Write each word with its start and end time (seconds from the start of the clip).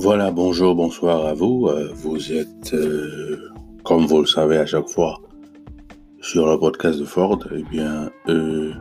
Voilà, 0.00 0.30
bonjour, 0.30 0.76
bonsoir 0.76 1.26
à 1.26 1.34
vous. 1.34 1.66
Euh, 1.66 1.90
vous 1.92 2.32
êtes, 2.32 2.72
euh, 2.72 3.50
comme 3.82 4.06
vous 4.06 4.20
le 4.20 4.26
savez 4.26 4.56
à 4.56 4.64
chaque 4.64 4.88
fois, 4.88 5.20
sur 6.20 6.46
le 6.46 6.56
podcast 6.56 7.00
de 7.00 7.04
Ford. 7.04 7.40
Eh 7.52 7.64
bien, 7.64 8.08
euh, 8.28 8.72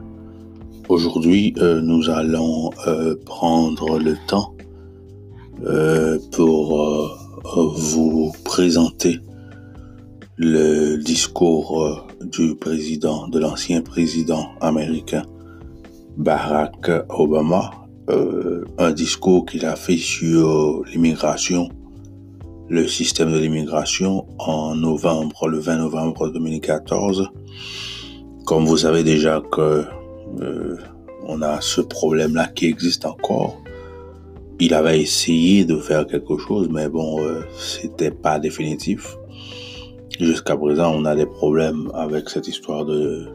aujourd'hui, 0.89 1.55
nous 1.57 2.11
allons 2.11 2.69
prendre 3.25 3.97
le 3.97 4.15
temps 4.27 4.53
pour 6.33 7.17
vous 7.75 8.31
présenter 8.45 9.19
le 10.35 10.97
discours 10.97 12.07
du 12.21 12.53
président, 12.53 13.27
de 13.27 13.39
l'ancien 13.39 13.81
président 13.81 14.49
américain 14.61 15.23
Barack 16.15 16.91
Obama 17.09 17.86
euh, 18.09 18.63
un 18.77 18.91
discours 18.91 19.45
qu'il 19.45 19.65
a 19.65 19.75
fait 19.75 19.97
sur 19.97 20.81
l'immigration, 20.85 21.67
le 22.69 22.87
système 22.87 23.33
de 23.33 23.37
l'immigration 23.37 24.25
en 24.39 24.75
novembre, 24.75 25.49
le 25.49 25.59
20 25.59 25.77
novembre 25.77 26.29
2014. 26.29 27.29
Comme 28.45 28.65
vous 28.65 28.77
savez 28.77 29.03
déjà 29.03 29.41
que 29.51 29.83
euh, 30.41 30.77
on 31.23 31.41
a 31.41 31.59
ce 31.59 31.81
problème-là 31.81 32.47
qui 32.47 32.67
existe 32.67 33.05
encore. 33.05 33.61
Il 34.61 34.73
avait 34.73 35.01
essayé 35.01 35.65
de 35.65 35.75
faire 35.77 36.07
quelque 36.07 36.37
chose, 36.37 36.69
mais 36.71 36.87
bon, 36.87 37.21
euh, 37.21 37.41
c'était 37.57 38.11
pas 38.11 38.39
définitif. 38.39 39.17
Jusqu'à 40.17 40.55
présent, 40.55 40.93
on 40.95 41.03
a 41.03 41.13
des 41.13 41.25
problèmes 41.25 41.91
avec 41.93 42.29
cette 42.29 42.47
histoire 42.47 42.85
de 42.85 43.27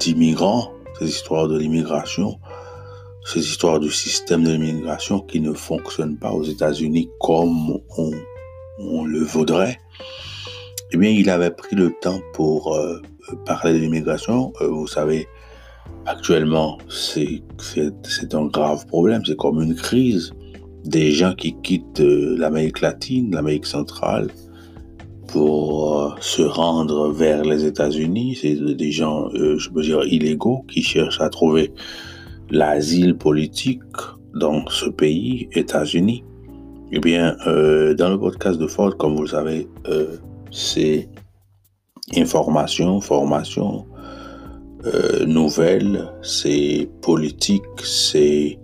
d'immigrants, 0.00 0.72
cette 0.98 1.08
histoire 1.08 1.46
de 1.46 1.56
l'immigration 1.56 2.38
ces 3.24 3.40
histoires 3.40 3.78
du 3.78 3.90
système 3.90 4.44
de 4.44 4.52
l'immigration 4.52 5.20
qui 5.20 5.40
ne 5.40 5.52
fonctionne 5.52 6.16
pas 6.16 6.32
aux 6.32 6.42
États-Unis 6.42 7.08
comme 7.20 7.78
on, 8.78 9.04
le 9.04 9.20
voudrait, 9.20 9.78
eh 10.92 10.96
bien, 10.96 11.10
il 11.10 11.30
avait 11.30 11.50
pris 11.50 11.76
le 11.76 11.92
temps 12.00 12.20
pour 12.34 12.74
euh, 12.74 13.00
parler 13.46 13.74
de 13.74 13.78
l'immigration. 13.78 14.52
Euh, 14.60 14.68
vous 14.68 14.88
savez, 14.88 15.28
actuellement, 16.06 16.78
c'est 16.88 17.42
un 18.34 18.46
grave 18.46 18.86
problème, 18.86 19.22
c'est 19.24 19.36
comme 19.36 19.62
une 19.62 19.74
crise. 19.74 20.32
Des 20.84 21.12
gens 21.12 21.34
qui 21.34 21.54
quittent 21.62 22.00
euh, 22.00 22.36
l'Amérique 22.36 22.80
latine, 22.80 23.32
l'Amérique 23.32 23.66
centrale, 23.66 24.28
pour 25.28 26.16
se 26.20 26.42
rendre 26.42 27.12
vers 27.12 27.44
les 27.44 27.64
États-Unis. 27.64 28.36
C'est 28.40 28.54
des 28.54 28.90
gens, 28.90 29.30
je 29.32 29.70
veux 29.72 29.82
dire, 29.82 30.02
illégaux 30.04 30.66
qui 30.68 30.82
cherchent 30.82 31.20
à 31.20 31.30
trouver 31.30 31.72
l'asile 32.52 33.16
politique 33.16 33.80
dans 34.34 34.64
ce 34.68 34.88
pays, 34.88 35.48
États-Unis, 35.52 36.22
eh 36.92 37.00
bien, 37.00 37.34
euh, 37.46 37.94
dans 37.94 38.10
le 38.10 38.18
podcast 38.18 38.60
de 38.60 38.66
Ford, 38.66 38.94
comme 38.98 39.16
vous 39.16 39.22
le 39.22 39.28
savez, 39.28 39.66
euh, 39.88 40.16
c'est 40.50 41.08
information, 42.14 43.00
formation, 43.00 43.86
euh, 44.84 45.24
nouvelles, 45.24 46.12
c'est 46.20 46.90
politique, 47.00 47.64
c'est 47.82 48.58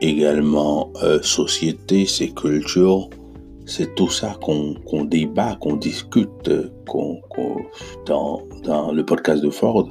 également 0.00 0.92
société, 1.22 2.06
c'est 2.06 2.34
culture, 2.34 3.08
c'est 3.66 3.94
tout 3.94 4.10
ça 4.10 4.36
qu'on 4.40 5.04
débat, 5.04 5.56
qu'on 5.60 5.76
discute 5.76 6.50
dans, 8.06 8.42
dans 8.64 8.90
le 8.90 9.04
podcast 9.04 9.44
de 9.44 9.50
Ford 9.50 9.88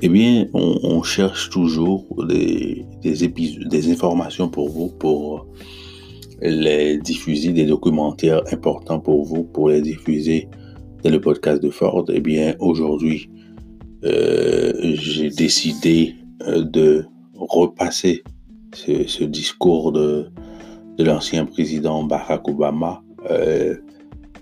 eh 0.00 0.08
bien, 0.08 0.46
on, 0.52 1.02
cherche 1.02 1.50
toujours 1.50 2.04
des, 2.26 2.84
informations 3.90 4.48
pour 4.48 4.68
vous, 4.68 4.88
pour 4.88 5.46
les 6.40 6.98
diffuser, 6.98 7.52
des 7.52 7.66
documentaires 7.66 8.42
importants 8.52 9.00
pour 9.00 9.24
vous, 9.24 9.42
pour 9.42 9.70
les 9.70 9.82
diffuser 9.82 10.48
dans 11.02 11.10
le 11.10 11.20
podcast 11.20 11.60
de 11.62 11.70
Ford. 11.70 12.04
Eh 12.12 12.20
bien, 12.20 12.54
aujourd'hui, 12.60 13.28
euh, 14.04 14.72
j'ai 14.94 15.30
décidé 15.30 16.14
euh, 16.46 16.62
de 16.62 17.04
repasser 17.34 18.22
ce, 18.74 19.24
discours 19.24 19.90
de, 19.90 20.28
de 20.96 21.04
l'ancien 21.04 21.44
président 21.44 22.04
Barack 22.04 22.48
Obama, 22.48 23.02
euh, 23.30 23.74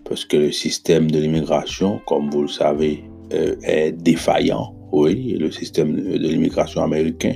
parce 0.05 0.27
que 0.27 0.37
le 0.37 0.53
système 0.53 1.11
de 1.11 1.19
l'immigration, 1.19 2.01
comme 2.07 2.29
vous 2.31 2.43
le 2.43 2.49
savez, 2.49 3.05
est 3.31 3.91
défaillant 3.91 4.76
oui, 4.93 5.37
le 5.39 5.51
système 5.51 5.95
de 5.95 6.19
l'immigration 6.19 6.83
américain 6.83 7.35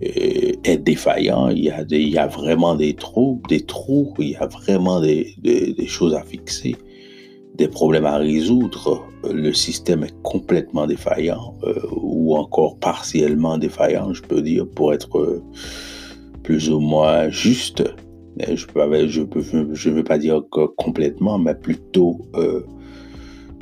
est 0.00 0.78
défaillant. 0.78 1.48
Il 1.48 1.64
y, 1.64 2.18
a 2.18 2.26
vraiment 2.26 2.74
des 2.74 2.94
trous, 2.94 3.40
des 3.48 3.60
trous, 3.60 4.12
il 4.18 4.30
y 4.30 4.36
a 4.36 4.46
vraiment 4.46 5.00
des, 5.00 5.34
choses 5.86 6.14
à 6.14 6.22
fixer, 6.22 6.76
des 7.54 7.68
problèmes 7.68 8.06
à 8.06 8.18
résoudre. 8.18 9.06
Le 9.24 9.52
système 9.52 10.04
est 10.04 10.14
complètement 10.22 10.86
défaillant 10.86 11.54
euh, 11.64 11.74
ou 11.92 12.36
encore 12.36 12.78
partiellement 12.78 13.58
défaillant, 13.58 14.12
je 14.12 14.22
peux 14.22 14.42
dire, 14.42 14.66
pour 14.68 14.92
être 14.92 15.18
euh, 15.18 15.42
plus 16.42 16.70
ou 16.70 16.80
moins 16.80 17.30
juste. 17.30 17.82
Je 18.38 18.66
ne 19.88 19.94
veux 19.94 20.04
pas 20.04 20.18
dire 20.18 20.42
complètement, 20.76 21.38
mais 21.38 21.54
plutôt 21.54 22.20
euh, 22.34 22.60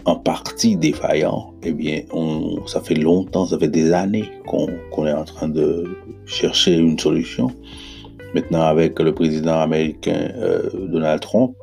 en 0.07 0.17
partie 0.17 0.77
défaillant, 0.77 1.55
eh 1.63 1.73
bien, 1.73 2.03
on, 2.13 2.67
ça 2.67 2.81
fait 2.81 2.95
longtemps, 2.95 3.47
ça 3.47 3.59
fait 3.59 3.69
des 3.69 3.93
années 3.93 4.31
qu'on 4.47 5.07
est 5.07 5.13
en 5.13 5.25
train 5.25 5.49
de 5.49 5.97
chercher 6.27 6.75
une 6.75 6.99
solution. 6.99 7.51
Maintenant, 8.35 8.63
avec 8.63 8.99
le 8.99 9.15
président 9.15 9.61
américain 9.61 10.29
euh, 10.37 10.69
Donald 10.89 11.21
Trump, 11.21 11.55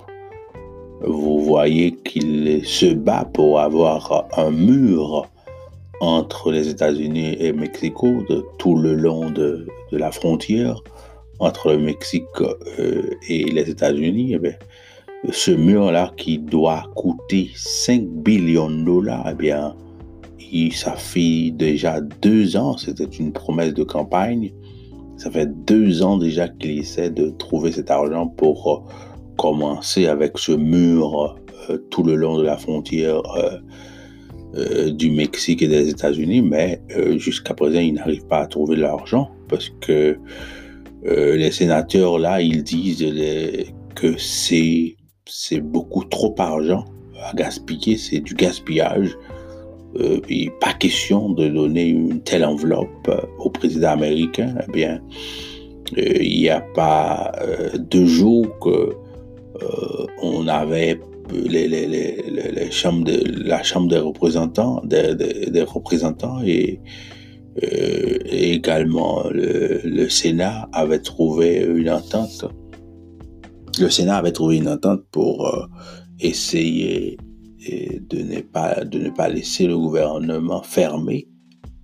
vous 1.03 1.41
voyez 1.41 1.91
qu'il 2.05 2.65
se 2.65 2.93
bat 2.93 3.29
pour 3.33 3.59
avoir 3.59 4.27
un 4.37 4.51
mur 4.51 5.27
entre 5.99 6.51
les 6.51 6.67
États-Unis 6.67 7.35
et 7.39 7.53
Mexico 7.53 8.23
de 8.27 8.43
tout 8.57 8.75
le 8.75 8.95
long 8.95 9.29
de, 9.29 9.67
la 9.91 10.11
frontière 10.11 10.81
entre 11.39 11.71
le 11.71 11.79
Mexique 11.79 12.25
euh, 12.79 13.03
et 13.27 13.43
les 13.43 13.69
États-Unis. 13.69 14.35
Eh 14.35 14.39
ce 15.29 15.51
mur-là 15.51 16.11
qui 16.17 16.39
doit 16.39 16.83
coûter 16.95 17.51
5 17.55 18.01
billions 18.01 18.69
de 18.69 18.83
dollars, 18.83 19.27
eh 19.31 19.35
bien, 19.35 19.75
ça 20.73 20.95
fait 20.95 21.51
déjà 21.51 22.01
deux 22.21 22.57
ans, 22.57 22.77
c'était 22.77 23.05
une 23.05 23.31
promesse 23.31 23.73
de 23.73 23.83
campagne, 23.83 24.51
ça 25.17 25.31
fait 25.31 25.49
deux 25.65 26.03
ans 26.03 26.17
déjà 26.17 26.47
qu'il 26.47 26.79
essaie 26.79 27.09
de 27.09 27.29
trouver 27.29 27.71
cet 27.71 27.91
argent 27.91 28.27
pour 28.27 28.69
euh, 28.69 28.93
commencer 29.37 30.07
avec 30.07 30.37
ce 30.37 30.51
mur 30.51 31.37
euh, 31.69 31.77
tout 31.89 32.03
le 32.03 32.15
long 32.15 32.37
de 32.37 32.43
la 32.43 32.57
frontière 32.57 33.21
euh, 34.55 34.91
du 34.91 35.11
Mexique 35.11 35.61
et 35.61 35.67
des 35.67 35.89
États-Unis, 35.89 36.41
mais 36.41 36.81
jusqu'à 37.15 37.53
présent, 37.53 37.79
il 37.79 37.93
n'arrive 37.93 38.25
pas 38.25 38.39
à 38.39 38.47
trouver 38.47 38.75
l'argent 38.75 39.31
parce 39.47 39.69
que 39.79 40.17
les 41.03 41.51
sénateurs, 41.51 42.19
là, 42.19 42.41
ils 42.41 42.61
disent 42.61 43.05
que 43.95 44.17
c'est 44.17 44.97
c'est 45.31 45.61
beaucoup 45.61 46.03
trop 46.03 46.33
d'argent 46.37 46.85
à 47.23 47.33
gaspiller, 47.33 47.97
c'est 47.97 48.19
du 48.19 48.35
gaspillage. 48.35 49.17
Euh, 49.99 50.19
pas 50.59 50.73
question 50.73 51.29
de 51.29 51.47
donner 51.49 51.87
une 51.87 52.21
telle 52.21 52.45
enveloppe 52.45 53.07
euh, 53.09 53.21
au 53.39 53.49
président 53.49 53.89
américain. 53.89 54.55
Eh 54.67 54.71
bien, 54.71 55.01
euh, 55.97 56.17
il 56.21 56.39
n'y 56.39 56.49
a 56.49 56.61
pas 56.61 57.31
deux 57.77 58.05
jours 58.05 58.47
que 58.59 58.95
on 60.23 60.47
avait 60.47 60.99
les, 61.31 61.67
les, 61.67 61.85
les, 61.87 62.71
chambres 62.71 63.03
de, 63.03 63.43
la 63.43 63.61
Chambre 63.61 63.89
des 63.89 63.97
représentants, 63.97 64.81
des, 64.83 65.63
représentants 65.67 66.41
et, 66.43 66.79
également 68.25 69.23
le, 69.29 69.81
le, 69.83 70.09
Sénat 70.09 70.67
avait 70.73 70.99
trouvé 70.99 71.63
une 71.63 71.91
entente 71.91 72.45
le 73.79 73.89
Sénat 73.89 74.17
avait 74.17 74.31
trouvé 74.31 74.57
une 74.57 74.67
entente 74.67 75.01
pour 75.11 75.47
euh, 75.47 75.65
essayer 76.19 77.17
de 78.09 78.23
ne, 78.23 78.41
pas, 78.41 78.83
de 78.83 78.97
ne 78.97 79.09
pas 79.11 79.29
laisser 79.29 79.67
le 79.67 79.77
gouvernement 79.77 80.63
fermé 80.63 81.27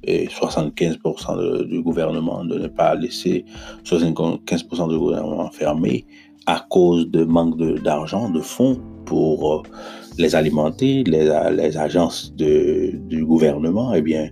et 0.03 0.27
75% 0.27 1.65
du 1.65 1.81
gouvernement, 1.81 2.43
de 2.45 2.57
ne 2.57 2.67
pas 2.67 2.95
laisser 2.95 3.45
75% 3.83 4.89
du 4.89 4.97
gouvernement 4.97 5.51
fermé 5.51 6.05
à 6.45 6.65
cause 6.69 7.09
de 7.11 7.25
manque 7.25 7.57
d'argent, 7.83 8.29
de, 8.29 8.39
fonds 8.39 8.79
pour 9.05 9.53
euh, 9.53 9.63
les 10.17 10.33
alimenter, 10.35 11.03
les, 11.03 11.29
agences 11.77 12.33
de, 12.35 12.91
du 12.95 13.25
gouvernement, 13.25 13.93
eh 13.93 14.01
bien, 14.01 14.29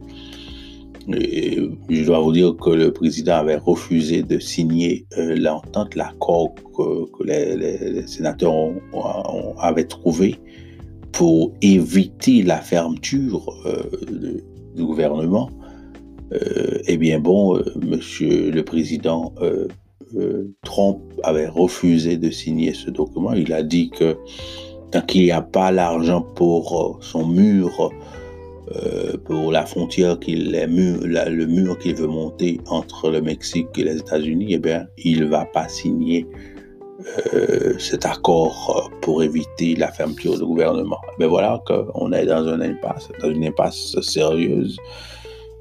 je 1.07 2.03
dois 2.03 2.19
vous 2.19 2.31
dire 2.31 2.55
que 2.57 2.69
le 2.69 2.91
président 2.91 3.35
avait 3.35 3.57
refusé 3.57 4.23
de 4.23 4.39
signer 4.39 5.05
euh, 5.17 5.35
l'entente, 5.35 5.95
l'accord 5.95 6.55
que, 6.75 7.23
les, 7.23 8.07
sénateurs 8.07 8.71
avaient 9.59 9.85
trouvé 9.85 10.35
pour 11.11 11.53
éviter 11.61 12.43
la 12.43 12.57
fermeture 12.57 13.53
euh, 13.65 14.41
du 14.75 14.83
gouvernement. 14.83 15.49
Euh, 16.33 16.79
eh 16.87 16.97
bien 16.97 17.19
bon, 17.19 17.61
Monsieur 17.81 18.49
le 18.51 18.63
Président 18.63 19.33
Trump 20.63 20.99
avait 21.23 21.47
refusé 21.47 22.17
de 22.17 22.31
signer 22.31 22.73
ce 22.73 22.89
document. 22.89 23.33
Il 23.33 23.53
a 23.53 23.61
dit 23.63 23.89
que 23.89 24.17
tant 24.91 25.01
qu'il 25.01 25.23
n'y 25.23 25.31
a 25.31 25.41
pas 25.41 25.71
l'argent 25.71 26.21
pour 26.21 26.97
son 27.01 27.27
mur, 27.27 27.91
pour 29.25 29.51
la 29.51 29.65
frontière 29.65 30.17
le 30.27 31.45
mur 31.45 31.77
qu'il 31.79 31.95
veut 31.95 32.07
monter 32.07 32.59
entre 32.67 33.09
le 33.11 33.21
Mexique 33.21 33.67
et 33.77 33.83
les 33.83 33.97
États-Unis, 33.97 34.47
eh 34.51 34.57
bien, 34.57 34.87
il 34.97 35.25
va 35.25 35.45
pas 35.45 35.67
signer 35.67 36.25
cet 37.77 38.05
accord 38.05 38.89
pour 39.01 39.21
éviter 39.21 39.75
la 39.75 39.91
fermeture 39.91 40.37
du 40.37 40.45
gouvernement. 40.45 40.99
Mais 41.19 41.27
voilà 41.27 41.61
qu'on 41.67 42.11
est 42.11 42.25
dans 42.25 42.47
une 42.47 42.63
impasse, 42.63 43.09
dans 43.21 43.29
une 43.29 43.45
impasse 43.45 43.99
sérieuse. 44.01 44.77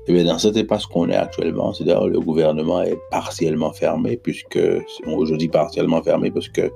Et 0.06 0.12
bien 0.12 0.24
dans 0.24 0.38
cette 0.38 0.56
impasse 0.58 0.84
qu'on 0.84 1.08
est 1.08 1.16
actuellement, 1.16 1.72
c'est-à-dire 1.72 2.06
le 2.06 2.20
gouvernement 2.20 2.82
est 2.82 2.98
partiellement 3.10 3.72
fermé, 3.72 4.18
puisque, 4.22 4.58
je 4.58 5.34
dis 5.34 5.48
partiellement 5.48 6.02
fermé 6.02 6.30
parce 6.30 6.48
que 6.48 6.70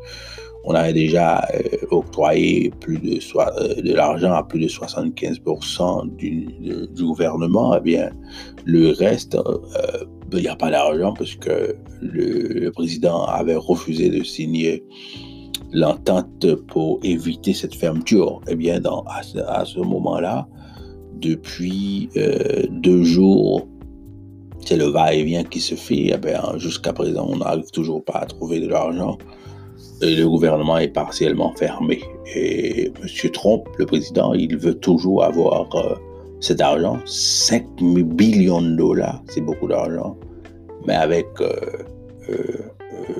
on 0.70 0.75
avait 0.75 0.93
déjà 0.93 1.43
octroyé 1.91 2.70
plus 2.79 2.99
de, 2.99 3.81
de 3.81 3.94
l'argent 3.94 4.35
à 4.35 4.43
plus 4.43 4.61
de 4.61 4.69
75% 4.69 6.15
du, 6.15 6.47
gouvernement. 6.94 7.75
Eh 7.79 7.81
bien, 7.81 8.11
le 8.67 8.91
reste, 8.91 9.38
il 10.31 10.41
n'y 10.41 10.47
a 10.47 10.56
pas 10.56 10.70
d'argent 10.70 11.15
parce 11.15 11.35
que 11.37 11.75
le, 12.03 12.69
président 12.73 13.25
avait 13.25 13.56
refusé 13.56 14.11
de 14.11 14.23
signer 14.23 14.85
l'entente 15.73 16.55
pour 16.67 17.00
éviter 17.03 17.55
cette 17.55 17.75
fermeture. 17.75 18.43
Eh 18.47 18.55
bien, 18.55 18.79
à, 19.06 19.64
ce 19.64 19.79
moment-là, 19.79 20.47
depuis 21.14 22.11
euh, 22.19 22.67
deux 22.71 23.05
jours, 23.05 23.67
c'est 24.67 24.76
le 24.76 24.85
va-et-vient 24.85 25.44
qui 25.44 25.61
se 25.61 25.76
fait. 25.76 26.12
Eh 26.12 26.59
jusqu'à 26.59 26.93
présent, 26.93 27.26
on 27.26 27.38
n'arrive 27.38 27.71
toujours 27.71 28.05
pas 28.05 28.19
à 28.19 28.26
trouver 28.26 28.61
de 28.61 28.69
l'argent. 28.69 29.17
Le 30.00 30.25
gouvernement 30.25 30.79
est 30.79 30.89
partiellement 30.89 31.53
fermé. 31.56 32.00
Et 32.35 32.87
M. 32.87 33.31
Trump, 33.33 33.65
le 33.79 33.87
président, 33.87 34.33
il 34.35 34.56
veut 34.56 34.75
toujours 34.75 35.25
avoir 35.25 35.75
euh, 35.75 35.95
cet 36.41 36.61
argent, 36.61 36.99
5 37.05 37.65
billions 37.83 38.62
de 38.62 38.77
dollars, 38.77 39.23
c'est 39.29 39.41
beaucoup 39.41 39.67
d'argent. 39.67 40.17
Mais 40.87 40.95
avec 40.95 41.27
euh, 41.41 41.56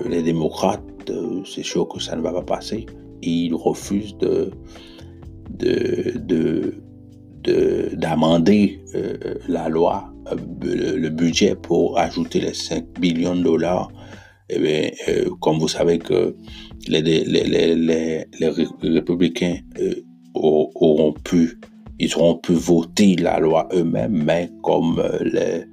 les 0.08 0.22
démocrates, 0.22 0.82
c'est 1.44 1.64
sûr 1.64 1.88
que 1.88 2.00
ça 2.00 2.14
ne 2.16 2.22
va 2.22 2.32
pas 2.32 2.42
passer. 2.42 2.86
Et 3.22 3.30
ils 3.30 3.54
refusent 3.54 4.16
de, 4.19 4.50
de, 5.50 6.75
d'amender 7.94 8.80
euh, 8.94 9.16
la 9.48 9.69
loi, 9.69 10.12
euh, 10.30 10.36
le, 10.96 11.08
budget 11.08 11.54
pour 11.54 11.98
ajouter 11.98 12.40
les 12.40 12.54
5 12.54 12.84
billions 13.00 13.36
de 13.36 13.42
dollars. 13.42 13.90
Eh 14.50 14.58
bien, 14.58 14.90
euh, 15.08 15.30
comme 15.40 15.58
vous 15.58 15.68
savez 15.68 15.98
que 15.98 16.34
les, 16.88 18.24
républicains 18.82 19.56
auront 20.34 21.12
pu, 21.24 21.58
ils 21.98 22.14
auront 22.16 22.36
pu 22.36 22.52
voter 22.52 23.16
la 23.16 23.40
loi 23.40 23.68
eux-mêmes, 23.74 24.22
mais 24.24 24.50
comme 24.62 25.02
les, 25.22 25.64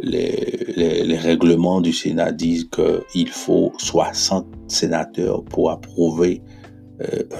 les, 0.00 1.16
règlements 1.18 1.80
du 1.80 1.92
Sénat 1.92 2.32
disent 2.32 2.68
qu'il 2.70 3.28
faut 3.28 3.72
60 3.78 4.46
sénateurs 4.68 5.44
pour 5.44 5.70
approuver 5.70 6.42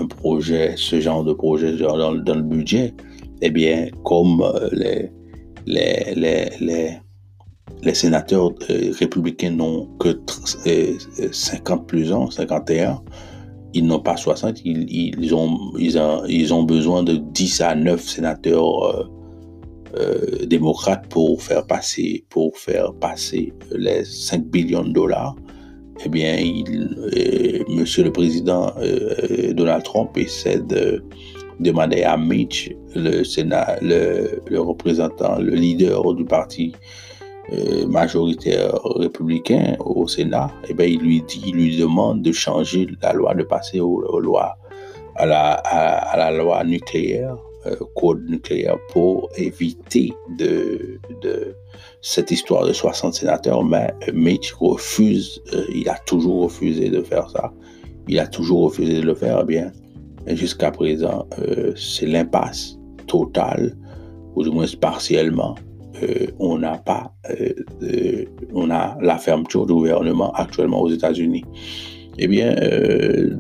un 0.01 0.07
projet, 0.07 0.75
ce 0.77 1.01
genre 1.01 1.25
de 1.25 1.33
projet 1.33 1.77
dans, 1.77 2.13
le 2.13 2.43
budget, 2.43 2.93
eh 3.41 3.51
bien, 3.51 3.89
comme 4.05 4.43
euh, 4.43 4.69
les, 4.73 5.11
les, 6.61 6.99
les, 7.85 7.95
sénateurs 7.95 8.53
euh, 8.71 8.93
républicains 8.99 9.51
n'ont 9.51 9.87
que 9.99 10.21
50 11.33 11.81
euh, 11.81 11.85
plus 11.85 12.13
ans, 12.13 12.31
51, 12.31 13.03
ils 13.75 13.87
n'ont 13.87 14.01
pas 14.01 14.17
60, 14.17 14.61
ils, 14.65 15.35
ont, 15.35 16.63
besoin 16.63 17.03
de 17.03 17.17
10 17.17 17.61
à 17.61 17.75
9 17.75 18.01
sénateurs 18.01 19.11
démocrates 20.47 21.09
pour 21.09 21.43
faire 21.43 21.67
passer, 21.67 22.25
pour 22.31 22.57
faire 22.57 22.93
passer 22.95 23.53
les 23.73 24.05
5 24.05 24.45
billions 24.47 24.85
de 24.85 24.93
dollars. 24.93 25.35
Eh 26.05 26.09
bien, 26.09 26.37
il, 26.37 27.65
Monsieur 27.69 28.05
le 28.05 28.13
Président 28.13 28.73
Donald 29.55 29.83
Trump 29.83 30.17
essaie 30.17 30.61
de 30.61 31.03
demander 31.61 32.03
à 32.03 32.17
Mitch, 32.17 32.71
le 32.95 33.23
le, 34.51 34.61
représentant, 34.61 35.39
le 35.39 35.55
leader 35.55 36.15
du 36.15 36.25
parti 36.25 36.73
euh, 36.73 37.14
majoritaire 37.89 38.75
républicain 38.97 39.77
au 39.81 40.09
Sénat, 40.09 40.51
eh 40.69 40.75
bien, 40.75 40.87
il 40.87 41.01
lui 41.01 41.23
dit, 41.23 41.53
lui 41.53 41.77
demande 41.77 42.23
de 42.23 42.33
changer 42.33 42.87
la 43.03 43.13
loi, 43.13 43.35
de 43.35 43.43
passer 43.43 43.81
aux, 43.81 44.21
lois, 44.21 44.57
à 45.17 45.27
la, 45.27 45.53
à, 45.53 46.17
la 46.17 46.31
loi 46.31 46.65
nucléaire, 46.65 47.37
euh, 47.67 47.77
code 47.97 48.29
nucléaire, 48.29 48.77
pour 48.93 49.29
éviter 49.37 50.13
de, 50.39 50.99
de 51.23 51.55
cette 52.01 52.31
histoire 52.31 52.67
de 52.67 52.73
60 52.73 53.15
sénateurs. 53.15 53.65
Mais 53.65 53.95
Mitch 54.13 54.53
refuse, 54.55 55.41
euh, 55.53 55.65
il 55.75 55.89
a 55.89 55.99
toujours 56.07 56.45
refusé 56.45 56.89
de 56.89 57.03
faire 57.03 57.29
ça. 57.31 57.53
Il 58.09 58.19
a 58.19 58.27
toujours 58.27 58.65
refusé 58.65 59.01
de 59.01 59.07
le 59.07 59.15
faire. 59.15 59.41
Eh 59.43 59.47
bien, 59.47 59.73
jusqu'à 60.29 60.71
présent, 60.71 61.27
euh, 61.39 61.73
c'est 61.77 62.07
l'impasse 62.07 62.79
totale, 63.07 63.77
ou 64.35 64.43
du 64.43 64.51
moins 64.51 64.67
partiellement. 64.81 65.55
Euh, 66.03 66.27
on 66.39 66.59
n'a 66.59 66.79
pas, 66.79 67.13
euh, 67.31 68.25
on 68.53 68.71
a 68.71 68.97
la 69.01 69.19
fermeture 69.19 69.67
du 69.67 69.73
gouvernement 69.73 70.33
actuellement 70.33 70.81
aux 70.81 70.91
États-Unis. 70.91 71.45
Eh 72.17 72.29
bien, 72.29 72.55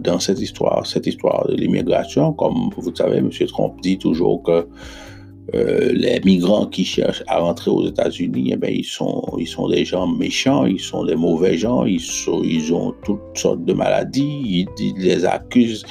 dans 0.02 0.18
cette 0.18 0.40
histoire, 0.40 0.84
cette 0.84 1.06
histoire 1.06 1.46
de 1.46 1.54
l'immigration, 1.54 2.32
comme 2.32 2.70
vous 2.76 2.92
savez, 2.92 3.18
M. 3.18 3.30
Trump 3.46 3.74
dit 3.82 3.98
toujours 3.98 4.42
que 4.42 4.66
les 5.52 6.20
migrants 6.24 6.66
qui 6.66 6.84
cherchent 6.84 7.22
à 7.28 7.38
rentrer 7.38 7.70
aux 7.70 7.86
États-Unis, 7.86 8.52
eh 8.60 8.74
ils 8.74 8.84
sont, 8.84 9.22
ils 9.38 9.46
sont 9.46 9.68
des 9.68 9.84
gens 9.84 10.08
méchants, 10.08 10.64
ils 10.64 10.80
sont 10.80 11.04
des 11.04 11.14
mauvais 11.14 11.56
gens, 11.56 11.84
ils, 11.84 12.00
sont, 12.00 12.42
ils 12.42 12.74
ont 12.74 12.92
toutes 13.04 13.20
sortes 13.36 13.64
de 13.64 13.74
maladies, 13.74 14.66
ils 14.76 14.94
les 14.96 15.24
accusent 15.24 15.84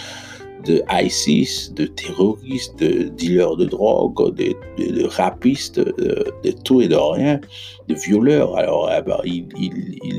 de 0.66 0.82
ISIS, 0.90 1.72
de 1.74 1.86
terroristes, 1.86 2.80
de 2.80 3.10
dealers 3.10 3.56
de 3.58 3.66
drogue, 3.66 4.36
de, 4.36 5.06
rapistes, 5.08 5.80
de, 5.80 6.52
tout 6.64 6.82
et 6.82 6.88
de 6.88 6.96
rien, 6.96 7.40
de 7.88 7.96
violeurs. 7.96 8.56
Alors, 8.58 8.90
eh 8.96 9.02
ben, 9.02 9.18
ils, 9.26 9.48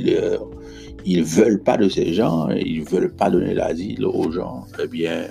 euh, 0.09 0.39
ils, 1.05 1.23
veulent 1.25 1.63
pas 1.63 1.77
de 1.77 1.89
ces 1.89 2.13
gens, 2.13 2.49
ils 2.51 2.83
veulent 2.85 3.15
pas 3.15 3.31
donner 3.31 3.55
l'asile 3.55 4.05
aux 4.05 4.31
gens. 4.31 4.65
Eh 4.83 4.87
bien, 4.87 5.29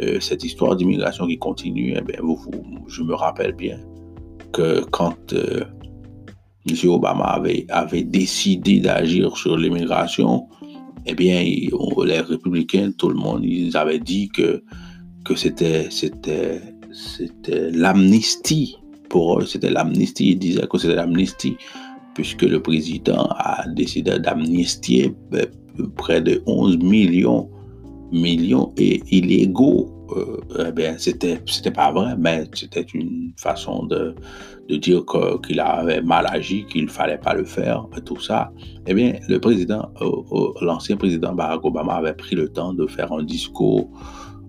euh, 0.00 0.20
cette 0.20 0.44
histoire 0.44 0.76
d'immigration 0.76 1.26
qui 1.26 1.38
continue, 1.38 1.94
eh 1.96 2.02
bien, 2.02 2.20
vous, 2.22 2.38
je 2.86 3.02
me 3.02 3.14
rappelle 3.14 3.52
bien 3.52 3.78
que 4.52 4.84
quand 4.90 5.32
euh, 5.32 5.64
M. 6.68 6.90
Obama 6.90 7.40
avait 7.68 8.02
décidé 8.02 8.80
d'agir 8.80 9.36
sur 9.36 9.56
l'immigration, 9.56 10.46
eh 11.08 11.14
bien, 11.14 11.42
les 11.42 12.20
républicains, 12.20 12.90
tout 12.96 13.08
le 13.08 13.14
monde, 13.14 13.44
ils 13.44 13.76
avaient 13.76 13.98
dit 13.98 14.28
que, 14.28 14.62
que 15.24 15.34
c'était, 15.34 15.88
c'était, 15.90 16.60
c'était 16.92 17.70
l'amnistie. 17.70 18.76
Pour 19.08 19.40
eux, 19.40 19.46
c'était 19.46 19.70
l'amnistie. 19.70 20.32
Ils 20.32 20.38
disaient 20.38 20.66
que 20.70 20.78
c'était 20.78 20.94
l'amnistie, 20.94 21.56
puisque 22.14 22.42
le 22.42 22.60
président 22.60 23.26
a 23.30 23.64
décidé 23.68 24.18
d'amnistier 24.18 25.14
ben, 25.30 25.46
près 25.96 26.20
de 26.20 26.42
11 26.46 26.78
millions, 26.78 27.48
millions 28.12 28.72
et 28.76 29.00
illégaux 29.10 29.97
euh, 30.16 30.66
eh 30.68 30.72
bien, 30.72 30.96
c'était, 30.98 31.40
c'était 31.46 31.70
pas 31.70 31.90
vrai, 31.92 32.14
mais 32.18 32.44
c'était 32.54 32.86
une 32.94 33.32
façon 33.36 33.86
de, 33.86 34.14
de 34.68 34.76
dire 34.76 35.02
qu'il 35.46 35.60
avait 35.60 36.02
mal 36.02 36.26
agi, 36.28 36.66
qu'il 36.66 36.88
fallait 36.88 37.18
pas 37.18 37.34
le 37.34 37.44
faire, 37.44 37.86
tout 38.04 38.20
ça. 38.20 38.50
Eh 38.86 38.94
bien, 38.94 39.14
le 39.28 39.38
président, 39.38 39.90
euh, 40.00 40.10
euh, 40.32 40.52
l'ancien 40.62 40.96
président 40.96 41.34
Barack 41.34 41.64
Obama 41.64 41.94
avait 41.94 42.14
pris 42.14 42.36
le 42.36 42.48
temps 42.48 42.72
de 42.72 42.86
faire 42.86 43.12
un 43.12 43.22
discours 43.22 43.90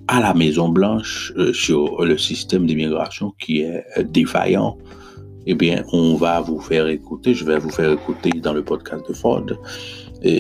à 0.07 0.19
la 0.19 0.33
Maison 0.33 0.69
Blanche 0.69 1.33
sur 1.53 2.03
le 2.03 2.17
système 2.17 2.65
d'immigration 2.65 3.33
qui 3.39 3.61
est 3.61 3.83
défaillant. 4.03 4.77
Eh 5.45 5.55
bien, 5.55 5.83
on 5.93 6.15
va 6.15 6.41
vous 6.41 6.59
faire 6.59 6.87
écouter, 6.87 7.33
je 7.33 7.45
vais 7.45 7.59
vous 7.59 7.69
faire 7.69 7.91
écouter 7.91 8.31
dans 8.41 8.53
le 8.53 8.63
podcast 8.63 9.07
de 9.07 9.13
Ford, 9.13 9.45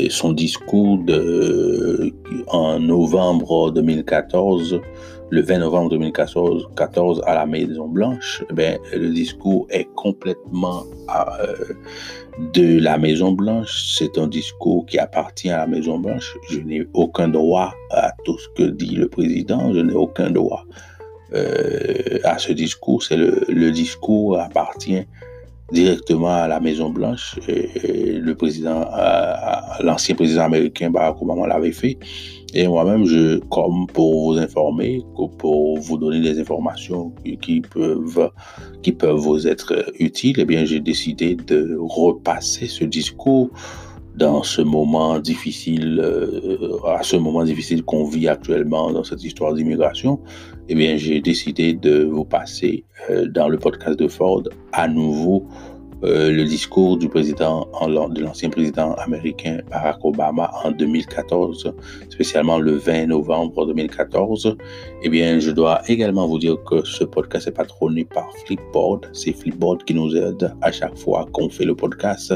son 0.09 0.33
discours 0.33 0.97
de, 0.99 2.13
en 2.47 2.79
novembre 2.79 3.71
2014, 3.71 4.81
le 5.31 5.41
20 5.41 5.59
novembre 5.59 5.89
2014 5.91 6.69
14 6.75 7.21
à 7.25 7.35
la 7.35 7.45
Maison 7.45 7.87
Blanche, 7.87 8.43
eh 8.49 8.77
le 8.97 9.09
discours 9.09 9.67
est 9.69 9.87
complètement 9.95 10.83
euh, 11.09 11.73
de 12.53 12.79
la 12.79 12.97
Maison 12.97 13.31
Blanche. 13.31 13.95
C'est 13.97 14.17
un 14.17 14.27
discours 14.27 14.85
qui 14.85 14.97
appartient 14.97 15.49
à 15.49 15.59
la 15.59 15.67
Maison 15.67 15.99
Blanche. 15.99 16.35
Je 16.49 16.59
n'ai 16.59 16.87
aucun 16.93 17.27
droit 17.27 17.73
à 17.91 18.11
tout 18.25 18.37
ce 18.39 18.47
que 18.55 18.69
dit 18.69 18.95
le 18.95 19.07
président. 19.07 19.73
Je 19.73 19.79
n'ai 19.79 19.93
aucun 19.93 20.31
droit 20.31 20.65
euh, 21.33 22.19
à 22.23 22.39
ce 22.39 22.51
discours. 22.51 23.03
C'est 23.03 23.17
le, 23.17 23.45
le 23.47 23.71
discours 23.71 24.39
appartient 24.39 25.05
directement 25.71 26.33
à 26.33 26.47
la 26.47 26.59
Maison 26.59 26.89
Blanche. 26.89 27.39
Et, 27.47 28.13
le 28.19 28.35
président, 28.35 28.85
l'ancien 29.81 30.15
président 30.15 30.43
américain 30.43 30.89
Barack 30.89 31.21
Obama 31.21 31.47
l'avait 31.47 31.71
fait. 31.71 31.97
Et 32.53 32.67
moi-même, 32.67 33.05
je, 33.05 33.39
comme 33.49 33.85
pour 33.87 34.33
vous 34.33 34.39
informer, 34.39 35.01
pour 35.37 35.77
vous 35.77 35.97
donner 35.97 36.19
des 36.19 36.39
informations 36.39 37.13
qui 37.41 37.61
peuvent, 37.61 38.31
qui 38.81 38.91
peuvent 38.91 39.17
vous 39.17 39.47
être 39.47 39.93
utiles, 39.99 40.37
eh 40.39 40.45
bien, 40.45 40.65
j'ai 40.65 40.79
décidé 40.79 41.35
de 41.35 41.77
repasser 41.79 42.65
ce 42.65 42.85
discours 42.85 43.51
dans 44.19 44.43
ce 44.43 44.61
moment 44.61 45.17
difficile, 45.17 46.01
euh, 46.03 46.77
à 46.85 47.03
ce 47.03 47.15
moment 47.15 47.45
difficile 47.45 47.83
qu'on 47.83 48.03
vit 48.03 48.27
actuellement 48.27 48.91
dans 48.91 49.05
cette 49.05 49.23
histoire 49.23 49.53
d'immigration, 49.53 50.19
eh 50.67 50.75
bien, 50.75 50.97
j'ai 50.97 51.21
décidé 51.21 51.73
de 51.73 52.03
vous 52.03 52.25
passer 52.25 52.83
euh, 53.09 53.27
dans 53.27 53.47
le 53.47 53.57
podcast 53.57 53.97
de 53.97 54.09
Ford 54.09 54.43
à 54.73 54.89
nouveau 54.89 55.47
euh, 56.03 56.31
le 56.31 56.45
discours 56.45 56.97
du 56.97 57.09
président, 57.09 57.67
de 58.09 58.21
l'ancien 58.21 58.49
président 58.49 58.93
américain 58.93 59.59
Barack 59.69 60.03
Obama 60.03 60.49
en 60.63 60.71
2014, 60.71 61.73
spécialement 62.09 62.57
le 62.59 62.77
20 62.77 63.07
novembre 63.07 63.65
2014, 63.65 64.55
eh 65.03 65.09
bien, 65.09 65.39
je 65.39 65.51
dois 65.51 65.81
également 65.89 66.27
vous 66.27 66.39
dire 66.39 66.55
que 66.63 66.85
ce 66.85 67.03
podcast 67.03 67.47
est 67.47 67.51
patronné 67.51 68.05
par 68.05 68.29
Flipboard. 68.45 69.09
C'est 69.13 69.33
Flipboard 69.33 69.83
qui 69.83 69.93
nous 69.93 70.15
aide 70.15 70.53
à 70.61 70.71
chaque 70.71 70.97
fois 70.97 71.25
qu'on 71.33 71.49
fait 71.49 71.65
le 71.65 71.75
podcast. 71.75 72.33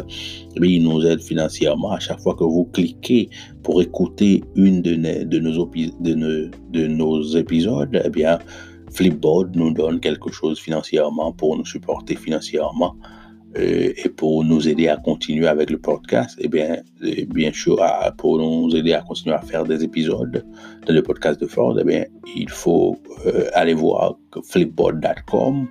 Eh 0.55 0.59
bien, 0.59 0.69
il 0.69 0.83
nous 0.83 1.05
aide 1.05 1.21
financièrement 1.21 1.93
à 1.93 1.99
chaque 1.99 2.19
fois 2.19 2.35
que 2.35 2.43
vous 2.43 2.65
cliquez 2.73 3.29
pour 3.63 3.81
écouter 3.81 4.43
une 4.55 4.81
de 4.81 4.95
nos, 4.95 5.23
de 5.23 5.39
nos, 5.39 5.65
de 6.01 6.51
de 6.71 6.87
nos 6.87 7.23
épisodes. 7.23 8.01
Eh 8.03 8.09
bien, 8.09 8.39
Flipboard 8.93 9.55
nous 9.55 9.71
donne 9.71 9.99
quelque 9.99 10.31
chose 10.31 10.59
financièrement 10.59 11.31
pour 11.31 11.57
nous 11.57 11.65
supporter 11.65 12.15
financièrement. 12.15 12.95
Euh, 13.57 13.93
et 14.03 14.09
pour 14.09 14.43
nous 14.43 14.67
aider 14.67 14.87
à 14.87 14.97
continuer 14.97 15.47
avec 15.47 15.69
le 15.69 15.77
podcast, 15.77 16.35
et 16.39 16.45
eh 16.45 16.47
bien, 16.47 16.77
et 17.03 17.25
bien 17.25 17.53
sûr, 17.53 17.77
pour 18.17 18.39
nous 18.39 18.75
aider 18.75 18.93
à 18.93 19.01
continuer 19.01 19.35
à 19.35 19.41
faire 19.41 19.63
des 19.63 19.83
épisodes 19.83 20.43
dans 20.87 20.93
le 20.93 21.03
podcast 21.03 21.39
de 21.39 21.45
Ford, 21.45 21.77
eh 21.79 21.83
bien, 21.83 22.05
il 22.35 22.49
faut 22.49 22.97
euh, 23.27 23.45
aller 23.53 23.75
voir 23.75 24.17
flipboard.com. 24.43 25.67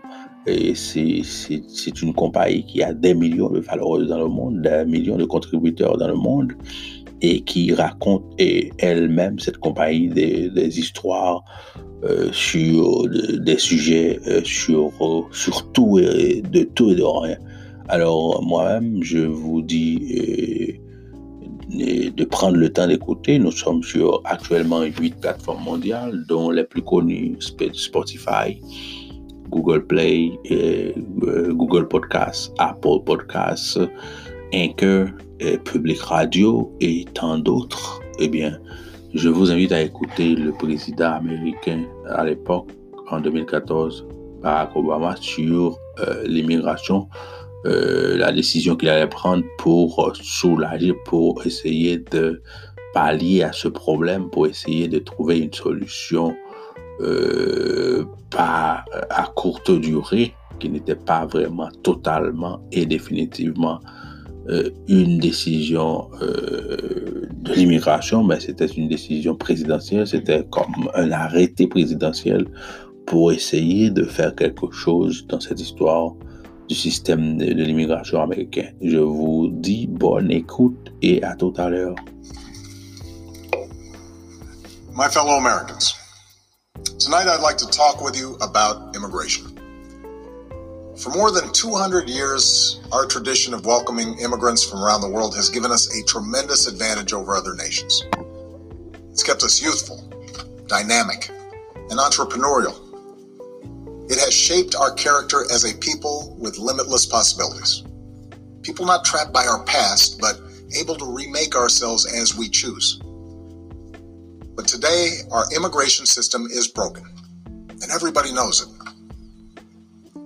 Et 0.46 0.74
c'est 0.74 2.02
une 2.02 2.14
compagnie 2.14 2.64
qui 2.64 2.82
a 2.82 2.92
des 2.92 3.14
millions 3.14 3.50
de 3.50 3.60
followers 3.60 4.06
dans 4.06 4.18
le 4.18 4.26
monde, 4.28 4.62
des 4.62 4.84
millions 4.84 5.16
de 5.16 5.24
contributeurs 5.24 5.96
dans 5.96 6.08
le 6.08 6.14
monde, 6.14 6.52
et 7.20 7.42
qui 7.42 7.72
raconte 7.72 8.24
elle-même, 8.38 9.38
cette 9.38 9.58
compagnie, 9.58 10.08
des, 10.08 10.50
des 10.50 10.80
histoires 10.80 11.44
euh, 12.02 12.28
sur 12.32 13.08
des 13.08 13.58
sujets 13.58 14.18
sur, 14.42 14.92
sur 15.30 15.70
tout 15.70 16.00
et 16.00 16.42
de 16.42 16.62
tout 16.62 16.90
et 16.90 16.96
de 16.96 17.02
rien. 17.02 17.36
Alors 17.88 18.42
moi-même, 18.42 19.02
je 19.02 19.18
vous 19.18 19.62
dis 19.62 20.78
euh, 21.78 22.10
de 22.10 22.24
prendre 22.24 22.56
le 22.56 22.72
temps 22.72 22.86
d'écouter. 22.86 23.38
Nous 23.38 23.50
sommes 23.50 23.82
sur 23.82 24.20
actuellement 24.24 24.82
huit 24.82 25.14
plateformes 25.20 25.64
mondiales, 25.64 26.24
dont 26.28 26.50
les 26.50 26.64
plus 26.64 26.82
connues 26.82 27.36
Spotify, 27.40 28.60
Google 29.50 29.86
Play, 29.86 30.32
euh, 30.50 30.92
Google 31.52 31.88
Podcasts, 31.88 32.52
Apple 32.58 33.02
Podcasts, 33.04 33.80
Anchor, 34.54 35.08
Public 35.64 36.00
Radio 36.02 36.72
et 36.80 37.04
tant 37.14 37.38
d'autres. 37.38 38.00
Eh 38.20 38.28
bien, 38.28 38.58
je 39.14 39.28
vous 39.28 39.50
invite 39.50 39.72
à 39.72 39.82
écouter 39.82 40.34
le 40.34 40.52
président 40.52 41.12
américain 41.12 41.84
à 42.08 42.24
l'époque, 42.24 42.70
en 43.10 43.20
2014, 43.20 44.06
Barack 44.40 44.74
Obama, 44.74 45.14
sur 45.16 45.76
euh, 46.00 46.22
l'immigration 46.26 47.08
euh, 47.64 48.16
la 48.16 48.32
décision 48.32 48.74
qu'il 48.74 48.88
allait 48.88 49.06
prendre 49.06 49.44
pour 49.58 50.04
euh, 50.04 50.12
soulager, 50.20 50.92
pour 51.04 51.46
essayer 51.46 51.98
de 51.98 52.42
pallier 52.92 53.44
à 53.44 53.52
ce 53.52 53.68
problème, 53.68 54.30
pour 54.30 54.48
essayer 54.48 54.88
de 54.88 54.98
trouver 54.98 55.38
une 55.38 55.52
solution 55.52 56.34
euh, 57.00 58.04
pas 58.30 58.84
à 59.10 59.32
courte 59.36 59.70
durée, 59.70 60.34
qui 60.58 60.70
n'était 60.70 60.96
pas 60.96 61.26
vraiment 61.26 61.68
totalement 61.82 62.60
et 62.72 62.84
définitivement 62.86 63.80
une 64.88 65.20
décision 65.20 66.08
de 66.20 67.52
l'immigration, 67.54 68.24
mais 68.24 68.40
c'était 68.40 68.66
une 68.66 68.88
décision 68.88 69.36
présidentielle, 69.36 70.04
c'était 70.04 70.44
comme 70.50 70.90
un 70.94 71.12
arrêté 71.12 71.68
présidentiel 71.68 72.46
pour 73.06 73.30
essayer 73.30 73.90
de 73.90 74.02
faire 74.02 74.34
quelque 74.34 74.72
chose 74.72 75.24
dans 75.28 75.38
cette 75.38 75.60
histoire 75.60 76.14
du 76.72 76.78
système 76.78 77.36
de, 77.36 77.52
de 77.52 77.64
l'immigration. 77.64 78.26
Je 78.80 78.98
vous 78.98 79.48
dis 79.52 79.86
bonne 79.86 80.30
écoute 80.30 80.90
et 81.02 81.22
à 81.22 81.34
tout 81.36 81.52
à 81.58 81.68
l'heure. 81.68 81.96
My 84.94 85.08
fellow 85.08 85.36
Americans, 85.36 85.94
tonight 86.98 87.26
I'd 87.26 87.42
like 87.42 87.58
to 87.58 87.66
talk 87.66 88.02
with 88.02 88.16
you 88.16 88.36
about 88.40 88.96
immigration. 88.96 89.58
For 90.96 91.10
more 91.10 91.30
than 91.30 91.52
200 91.52 92.08
years, 92.08 92.80
our 92.92 93.06
tradition 93.06 93.54
of 93.54 93.64
welcoming 93.66 94.18
immigrants 94.20 94.62
from 94.62 94.82
around 94.82 95.00
the 95.00 95.08
world 95.08 95.34
has 95.34 95.48
given 95.48 95.70
us 95.70 95.88
a 95.98 96.04
tremendous 96.04 96.66
advantage 96.66 97.12
over 97.12 97.34
other 97.34 97.54
nations. 97.54 98.02
It's 99.10 99.22
kept 99.22 99.42
us 99.42 99.60
youthful, 99.60 99.98
dynamic, 100.68 101.30
and 101.90 101.98
entrepreneurial 101.98 102.91
it 104.12 104.18
has 104.18 104.34
shaped 104.34 104.74
our 104.74 104.92
character 104.92 105.50
as 105.50 105.64
a 105.64 105.74
people 105.78 106.36
with 106.38 106.58
limitless 106.58 107.06
possibilities. 107.06 107.82
People 108.60 108.84
not 108.84 109.06
trapped 109.06 109.32
by 109.32 109.46
our 109.46 109.64
past, 109.64 110.20
but 110.20 110.38
able 110.78 110.96
to 110.96 111.06
remake 111.06 111.56
ourselves 111.56 112.04
as 112.04 112.36
we 112.36 112.50
choose. 112.50 113.00
But 114.54 114.68
today, 114.68 115.20
our 115.30 115.46
immigration 115.56 116.04
system 116.04 116.44
is 116.50 116.68
broken, 116.68 117.04
and 117.46 117.90
everybody 117.90 118.34
knows 118.34 118.60
it. 118.60 118.68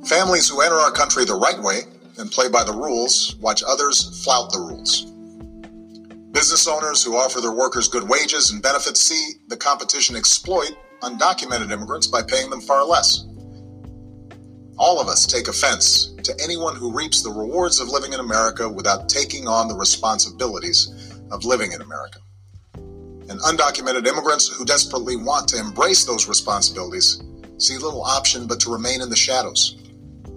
Families 0.09 0.49
who 0.49 0.63
enter 0.63 0.75
our 0.75 0.91
country 0.91 1.25
the 1.25 1.37
right 1.37 1.63
way 1.63 1.83
and 2.19 2.29
play 2.29 2.49
by 2.49 2.65
the 2.65 2.73
rules 2.73 3.37
watch 3.37 3.63
others 3.65 4.25
flout 4.25 4.51
the 4.51 4.59
rules. 4.59 5.05
Business 6.33 6.67
owners 6.67 7.05
who 7.05 7.17
offer 7.17 7.41
their 7.41 7.53
workers 7.53 7.87
good 7.87 8.09
wages 8.09 8.51
and 8.51 8.61
benefits 8.61 9.01
see 9.01 9.35
the 9.47 9.57
competition 9.57 10.17
exploit 10.17 10.77
undocumented 11.03 11.71
immigrants 11.71 12.09
by 12.09 12.23
paying 12.23 12.51
them 12.51 12.61
far 12.61 12.85
less. 12.85 13.25
All 14.79 15.01
of 15.01 15.09
us 15.09 15.25
take 15.25 15.49
offense 15.49 16.13
to 16.23 16.37
anyone 16.43 16.77
who 16.77 16.93
reaps 16.93 17.23
the 17.23 17.31
rewards 17.31 17.81
of 17.81 17.89
living 17.89 18.13
in 18.13 18.21
America 18.21 18.69
without 18.69 19.09
taking 19.09 19.49
on 19.49 19.69
the 19.69 19.75
responsibilities 19.75 21.15
of 21.31 21.47
living 21.47 21.73
in 21.73 21.81
America. 21.81 22.19
And 22.75 23.41
undocumented 23.41 24.07
immigrants 24.07 24.49
who 24.49 24.67
desperately 24.67 25.17
want 25.17 25.49
to 25.49 25.59
embrace 25.59 26.05
those 26.05 26.29
responsibilities 26.29 27.23
see 27.59 27.79
little 27.79 28.05
option 28.05 28.47
but 28.47 28.61
to 28.61 28.71
remain 28.71 29.01
in 29.01 29.09
the 29.09 29.17
shadows 29.17 29.79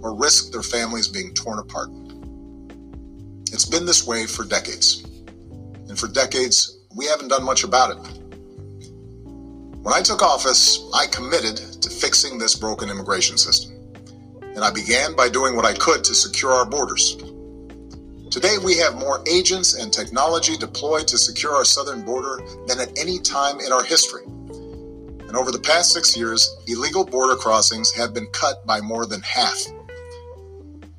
or 0.00 0.14
risk 0.14 0.52
their 0.52 0.62
families 0.62 1.06
being 1.06 1.34
torn 1.34 1.58
apart. 1.58 1.90
It's 3.52 3.66
been 3.66 3.84
this 3.84 4.06
way 4.06 4.24
for 4.24 4.44
decades. 4.44 5.04
And 5.88 5.98
for 5.98 6.08
decades, 6.08 6.78
we 6.96 7.04
haven't 7.04 7.28
done 7.28 7.44
much 7.44 7.62
about 7.62 7.90
it. 7.90 7.98
When 9.82 9.92
I 9.92 10.00
took 10.00 10.22
office, 10.22 10.88
I 10.94 11.06
committed 11.08 11.56
to 11.82 11.90
fixing 11.90 12.38
this 12.38 12.54
broken 12.54 12.88
immigration 12.88 13.36
system 13.36 13.79
and 14.54 14.64
I 14.64 14.70
began 14.70 15.14
by 15.14 15.28
doing 15.28 15.56
what 15.56 15.64
I 15.64 15.74
could 15.74 16.04
to 16.04 16.14
secure 16.14 16.52
our 16.52 16.66
borders. 16.66 17.16
Today, 18.30 18.56
we 18.64 18.76
have 18.76 18.94
more 18.94 19.22
agents 19.28 19.74
and 19.74 19.92
technology 19.92 20.56
deployed 20.56 21.08
to 21.08 21.18
secure 21.18 21.54
our 21.54 21.64
southern 21.64 22.02
border 22.02 22.40
than 22.66 22.78
at 22.80 22.96
any 22.98 23.18
time 23.18 23.58
in 23.60 23.72
our 23.72 23.82
history. 23.82 24.22
And 24.24 25.36
over 25.36 25.50
the 25.50 25.60
past 25.60 25.92
six 25.92 26.16
years, 26.16 26.48
illegal 26.66 27.04
border 27.04 27.36
crossings 27.36 27.92
have 27.92 28.14
been 28.14 28.26
cut 28.28 28.64
by 28.66 28.80
more 28.80 29.06
than 29.06 29.20
half. 29.22 29.60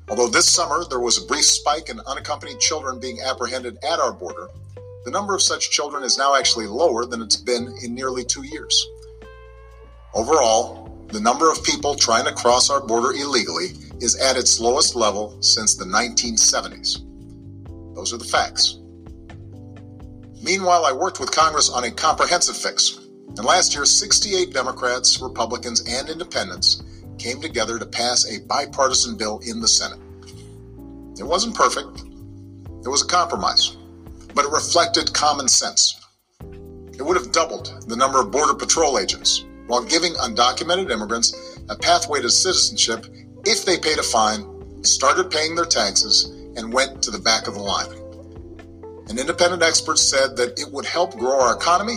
Although 0.08 0.28
this 0.28 0.50
summer 0.50 0.84
there 0.88 1.00
was 1.00 1.22
a 1.22 1.26
brief 1.26 1.44
spike 1.44 1.88
in 1.88 2.00
unaccompanied 2.00 2.60
children 2.60 3.00
being 3.00 3.20
apprehended 3.22 3.78
at 3.82 3.98
our 3.98 4.12
border, 4.12 4.48
the 5.04 5.10
number 5.10 5.34
of 5.34 5.42
such 5.42 5.70
children 5.70 6.04
is 6.04 6.18
now 6.18 6.34
actually 6.36 6.66
lower 6.66 7.06
than 7.06 7.22
it's 7.22 7.36
been 7.36 7.74
in 7.82 7.94
nearly 7.94 8.24
two 8.24 8.42
years. 8.42 8.86
Overall, 10.14 10.81
the 11.12 11.20
number 11.20 11.50
of 11.50 11.62
people 11.62 11.94
trying 11.94 12.24
to 12.24 12.32
cross 12.32 12.70
our 12.70 12.80
border 12.80 13.12
illegally 13.12 13.72
is 14.00 14.16
at 14.16 14.38
its 14.38 14.58
lowest 14.58 14.96
level 14.96 15.36
since 15.42 15.76
the 15.76 15.84
1970s. 15.84 17.04
Those 17.94 18.14
are 18.14 18.16
the 18.16 18.24
facts. 18.24 18.78
Meanwhile, 20.42 20.86
I 20.86 20.92
worked 20.92 21.20
with 21.20 21.30
Congress 21.30 21.68
on 21.68 21.84
a 21.84 21.90
comprehensive 21.90 22.56
fix, 22.56 22.98
and 23.28 23.44
last 23.44 23.74
year, 23.74 23.84
68 23.84 24.54
Democrats, 24.54 25.20
Republicans, 25.20 25.86
and 25.86 26.08
independents 26.08 26.82
came 27.18 27.42
together 27.42 27.78
to 27.78 27.86
pass 27.86 28.24
a 28.26 28.40
bipartisan 28.46 29.18
bill 29.18 29.38
in 29.46 29.60
the 29.60 29.68
Senate. 29.68 30.00
It 31.18 31.24
wasn't 31.24 31.54
perfect, 31.54 32.04
it 32.84 32.88
was 32.88 33.02
a 33.02 33.06
compromise, 33.06 33.76
but 34.34 34.46
it 34.46 34.50
reflected 34.50 35.12
common 35.12 35.46
sense. 35.46 36.00
It 36.94 37.02
would 37.02 37.18
have 37.18 37.32
doubled 37.32 37.84
the 37.86 37.96
number 37.96 38.18
of 38.18 38.30
Border 38.30 38.54
Patrol 38.54 38.98
agents, 38.98 39.44
while 39.66 39.84
giving 39.84 40.12
undocumented 40.14 40.90
immigrants 40.90 41.58
a 41.68 41.76
pathway 41.76 42.20
to 42.20 42.28
citizenship 42.28 43.06
if 43.44 43.64
they 43.64 43.78
paid 43.78 43.98
a 43.98 44.02
fine 44.02 44.52
started 44.86 45.30
paying 45.30 45.54
their 45.54 45.64
taxes, 45.64 46.26
and 46.56 46.72
went 46.72 47.02
to 47.02 47.10
the 47.10 47.18
back 47.18 47.46
of 47.46 47.54
the 47.54 47.60
line. 47.60 47.90
An 49.08 49.18
independent 49.18 49.62
expert 49.62 49.98
said 49.98 50.36
that 50.36 50.58
it 50.58 50.70
would 50.70 50.84
help 50.84 51.16
grow 51.18 51.40
our 51.40 51.56
economy 51.56 51.96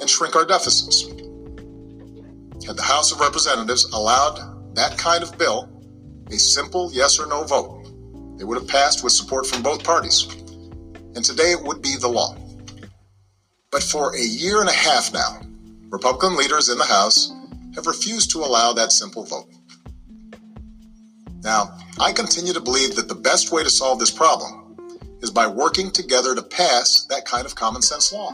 and 0.00 0.08
shrink 0.08 0.36
our 0.36 0.44
deficits. 0.44 1.06
Had 2.66 2.76
the 2.76 2.82
House 2.82 3.12
of 3.12 3.20
Representatives 3.20 3.84
allowed 3.92 4.74
that 4.74 4.98
kind 4.98 5.22
of 5.22 5.36
bill, 5.38 5.70
a 6.30 6.38
simple 6.38 6.90
yes 6.92 7.18
or 7.18 7.26
no 7.26 7.44
vote, 7.44 7.86
it 8.38 8.44
would 8.44 8.58
have 8.58 8.68
passed 8.68 9.02
with 9.02 9.12
support 9.12 9.46
from 9.46 9.62
both 9.62 9.82
parties. 9.82 10.26
And 11.14 11.24
today 11.24 11.52
it 11.52 11.62
would 11.62 11.82
be 11.82 11.96
the 11.96 12.08
law. 12.08 12.36
But 13.70 13.82
for 13.82 14.14
a 14.14 14.22
year 14.22 14.60
and 14.60 14.68
a 14.68 14.72
half 14.72 15.12
now, 15.12 15.40
Republican 15.90 16.36
leaders 16.36 16.68
in 16.68 16.76
the 16.76 16.84
House 16.84 17.32
have 17.74 17.86
refused 17.86 18.30
to 18.30 18.38
allow 18.38 18.72
that 18.72 18.92
simple 18.92 19.24
vote. 19.24 19.48
Now, 21.42 21.78
I 21.98 22.12
continue 22.12 22.52
to 22.52 22.60
believe 22.60 22.94
that 22.96 23.08
the 23.08 23.14
best 23.14 23.52
way 23.52 23.62
to 23.62 23.70
solve 23.70 23.98
this 23.98 24.10
problem 24.10 24.76
is 25.22 25.30
by 25.30 25.46
working 25.46 25.90
together 25.90 26.34
to 26.34 26.42
pass 26.42 27.06
that 27.06 27.24
kind 27.24 27.46
of 27.46 27.54
common 27.54 27.80
sense 27.80 28.12
law. 28.12 28.32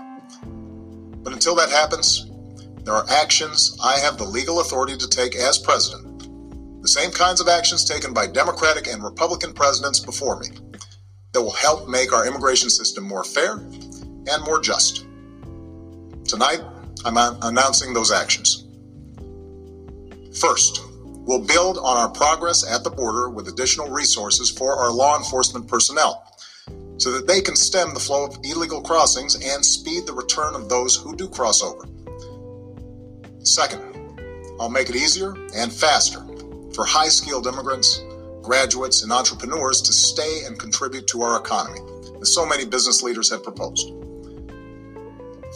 But 1.22 1.32
until 1.32 1.54
that 1.54 1.70
happens, 1.70 2.28
there 2.82 2.94
are 2.94 3.06
actions 3.08 3.78
I 3.82 3.98
have 3.98 4.18
the 4.18 4.24
legal 4.24 4.60
authority 4.60 4.96
to 4.96 5.08
take 5.08 5.36
as 5.36 5.58
president, 5.58 6.82
the 6.82 6.88
same 6.88 7.10
kinds 7.10 7.40
of 7.40 7.48
actions 7.48 7.84
taken 7.84 8.12
by 8.12 8.26
Democratic 8.26 8.88
and 8.88 9.02
Republican 9.02 9.52
presidents 9.52 10.00
before 10.00 10.40
me, 10.40 10.48
that 11.32 11.40
will 11.40 11.52
help 11.52 11.88
make 11.88 12.12
our 12.12 12.26
immigration 12.26 12.68
system 12.68 13.04
more 13.04 13.24
fair 13.24 13.52
and 13.52 14.44
more 14.44 14.60
just. 14.60 15.06
Tonight, 16.24 16.60
I'm 17.04 17.16
announcing 17.42 17.92
those 17.92 18.12
actions. 18.12 18.66
First, 20.38 20.80
we'll 21.26 21.44
build 21.44 21.78
on 21.78 21.96
our 21.96 22.08
progress 22.10 22.68
at 22.68 22.84
the 22.84 22.90
border 22.90 23.30
with 23.30 23.48
additional 23.48 23.88
resources 23.88 24.50
for 24.50 24.76
our 24.76 24.90
law 24.90 25.16
enforcement 25.16 25.68
personnel 25.68 26.36
so 26.96 27.12
that 27.12 27.26
they 27.26 27.40
can 27.40 27.56
stem 27.56 27.92
the 27.92 28.00
flow 28.00 28.26
of 28.26 28.38
illegal 28.44 28.80
crossings 28.80 29.34
and 29.34 29.64
speed 29.64 30.06
the 30.06 30.12
return 30.12 30.54
of 30.54 30.68
those 30.68 30.96
who 30.96 31.16
do 31.16 31.28
cross 31.28 31.62
over. 31.62 31.86
Second, 33.42 33.82
I'll 34.60 34.70
make 34.70 34.88
it 34.88 34.96
easier 34.96 35.34
and 35.54 35.72
faster 35.72 36.24
for 36.74 36.84
high 36.84 37.08
skilled 37.08 37.46
immigrants, 37.46 38.02
graduates, 38.42 39.02
and 39.02 39.12
entrepreneurs 39.12 39.82
to 39.82 39.92
stay 39.92 40.42
and 40.46 40.58
contribute 40.58 41.06
to 41.08 41.22
our 41.22 41.40
economy, 41.40 41.80
as 42.20 42.32
so 42.32 42.46
many 42.46 42.64
business 42.64 43.02
leaders 43.02 43.30
have 43.30 43.42
proposed. 43.42 43.92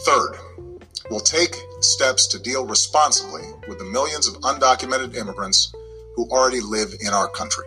Third, 0.05 0.35
we'll 1.09 1.19
take 1.19 1.55
steps 1.81 2.27
to 2.27 2.39
deal 2.39 2.65
responsibly 2.65 3.43
with 3.67 3.79
the 3.79 3.85
millions 3.85 4.27
of 4.27 4.35
undocumented 4.41 5.15
immigrants 5.15 5.73
who 6.15 6.29
already 6.29 6.61
live 6.61 6.93
in 7.01 7.13
our 7.13 7.27
country. 7.29 7.65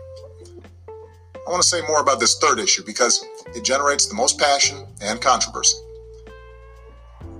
I 1.34 1.50
want 1.50 1.62
to 1.62 1.68
say 1.68 1.80
more 1.88 2.00
about 2.00 2.20
this 2.20 2.38
third 2.38 2.58
issue 2.58 2.84
because 2.84 3.24
it 3.54 3.64
generates 3.64 4.06
the 4.06 4.14
most 4.14 4.38
passion 4.38 4.86
and 5.00 5.20
controversy. 5.20 5.78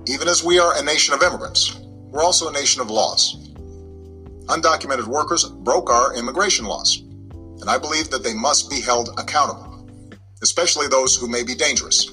Even 0.07 0.27
as 0.27 0.43
we 0.43 0.59
are 0.59 0.77
a 0.77 0.83
nation 0.83 1.15
of 1.15 1.23
immigrants, 1.23 1.77
we're 2.11 2.23
also 2.23 2.49
a 2.49 2.53
nation 2.53 2.81
of 2.81 2.91
laws. 2.91 3.37
Undocumented 4.47 5.07
workers 5.07 5.45
broke 5.45 5.89
our 5.89 6.15
immigration 6.15 6.65
laws, 6.65 6.99
and 7.61 7.71
I 7.71 7.79
believe 7.79 8.11
that 8.11 8.25
they 8.25 8.35
must 8.35 8.69
be 8.69 8.81
held 8.81 9.11
accountable, 9.19 9.89
especially 10.43 10.89
those 10.89 11.17
who 11.17 11.29
may 11.29 11.45
be 11.45 11.55
dangerous. 11.55 12.11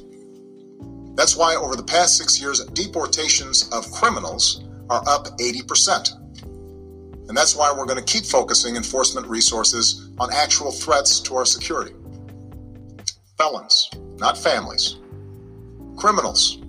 That's 1.20 1.36
why 1.36 1.54
over 1.54 1.76
the 1.76 1.84
past 1.84 2.16
six 2.16 2.40
years, 2.40 2.64
deportations 2.68 3.68
of 3.74 3.92
criminals 3.92 4.64
are 4.90 5.04
up 5.06 5.38
80%. 5.38 6.16
And 7.28 7.36
that's 7.36 7.58
why 7.58 7.74
we're 7.78 7.88
going 7.88 8.02
to 8.02 8.06
keep 8.06 8.24
focusing 8.24 8.78
enforcement 8.78 9.28
resources 9.28 10.12
on 10.18 10.32
actual 10.32 10.72
threats 10.72 11.20
to 11.20 11.36
our 11.36 11.44
security. 11.44 11.94
Felons, 13.38 13.90
not 14.18 14.38
families. 14.38 14.96
Criminals, 15.98 16.60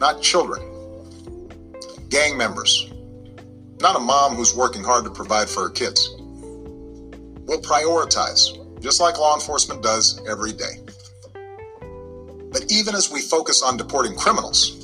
not 0.00 0.22
children. 0.22 0.62
Gang 2.08 2.34
members, 2.34 2.90
not 3.82 3.94
a 3.94 4.00
mom 4.00 4.36
who's 4.36 4.56
working 4.56 4.82
hard 4.82 5.04
to 5.04 5.10
provide 5.10 5.50
for 5.50 5.64
her 5.64 5.70
kids. 5.70 6.14
We'll 7.44 7.60
prioritize, 7.60 8.80
just 8.80 9.02
like 9.02 9.18
law 9.18 9.34
enforcement 9.34 9.82
does 9.82 10.22
every 10.26 10.54
day. 10.54 10.87
But 12.52 12.64
even 12.70 12.94
as 12.94 13.10
we 13.10 13.20
focus 13.20 13.62
on 13.62 13.76
deporting 13.76 14.16
criminals, 14.16 14.78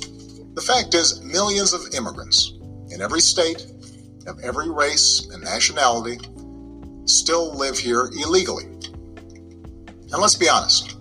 the 0.53 0.61
fact 0.61 0.93
is 0.93 1.21
millions 1.21 1.73
of 1.73 1.81
immigrants 1.93 2.53
in 2.91 3.01
every 3.01 3.21
state, 3.21 3.65
of 4.27 4.39
every 4.39 4.69
race 4.69 5.27
and 5.31 5.43
nationality, 5.43 6.17
still 7.05 7.53
live 7.55 7.77
here 7.77 8.09
illegally. 8.19 8.65
And 8.65 10.21
let's 10.21 10.35
be 10.35 10.49
honest, 10.49 10.95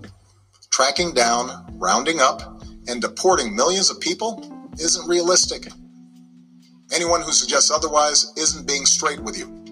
tracking 0.71 1.15
down, 1.15 1.67
rounding 1.75 2.21
up, 2.21 2.63
and 2.89 3.01
deporting 3.01 3.55
millions 3.55 3.91
of 3.91 4.01
people 4.01 4.71
isn't 4.79 5.09
realistic. 5.09 5.69
Anyone 6.93 7.23
who 7.23 7.33
suggests 7.33 7.71
otherwise 7.71 8.33
isn't 8.37 8.67
being 8.67 8.87
straight 8.87 9.21
with 9.21 9.39
you. 9.39 9.65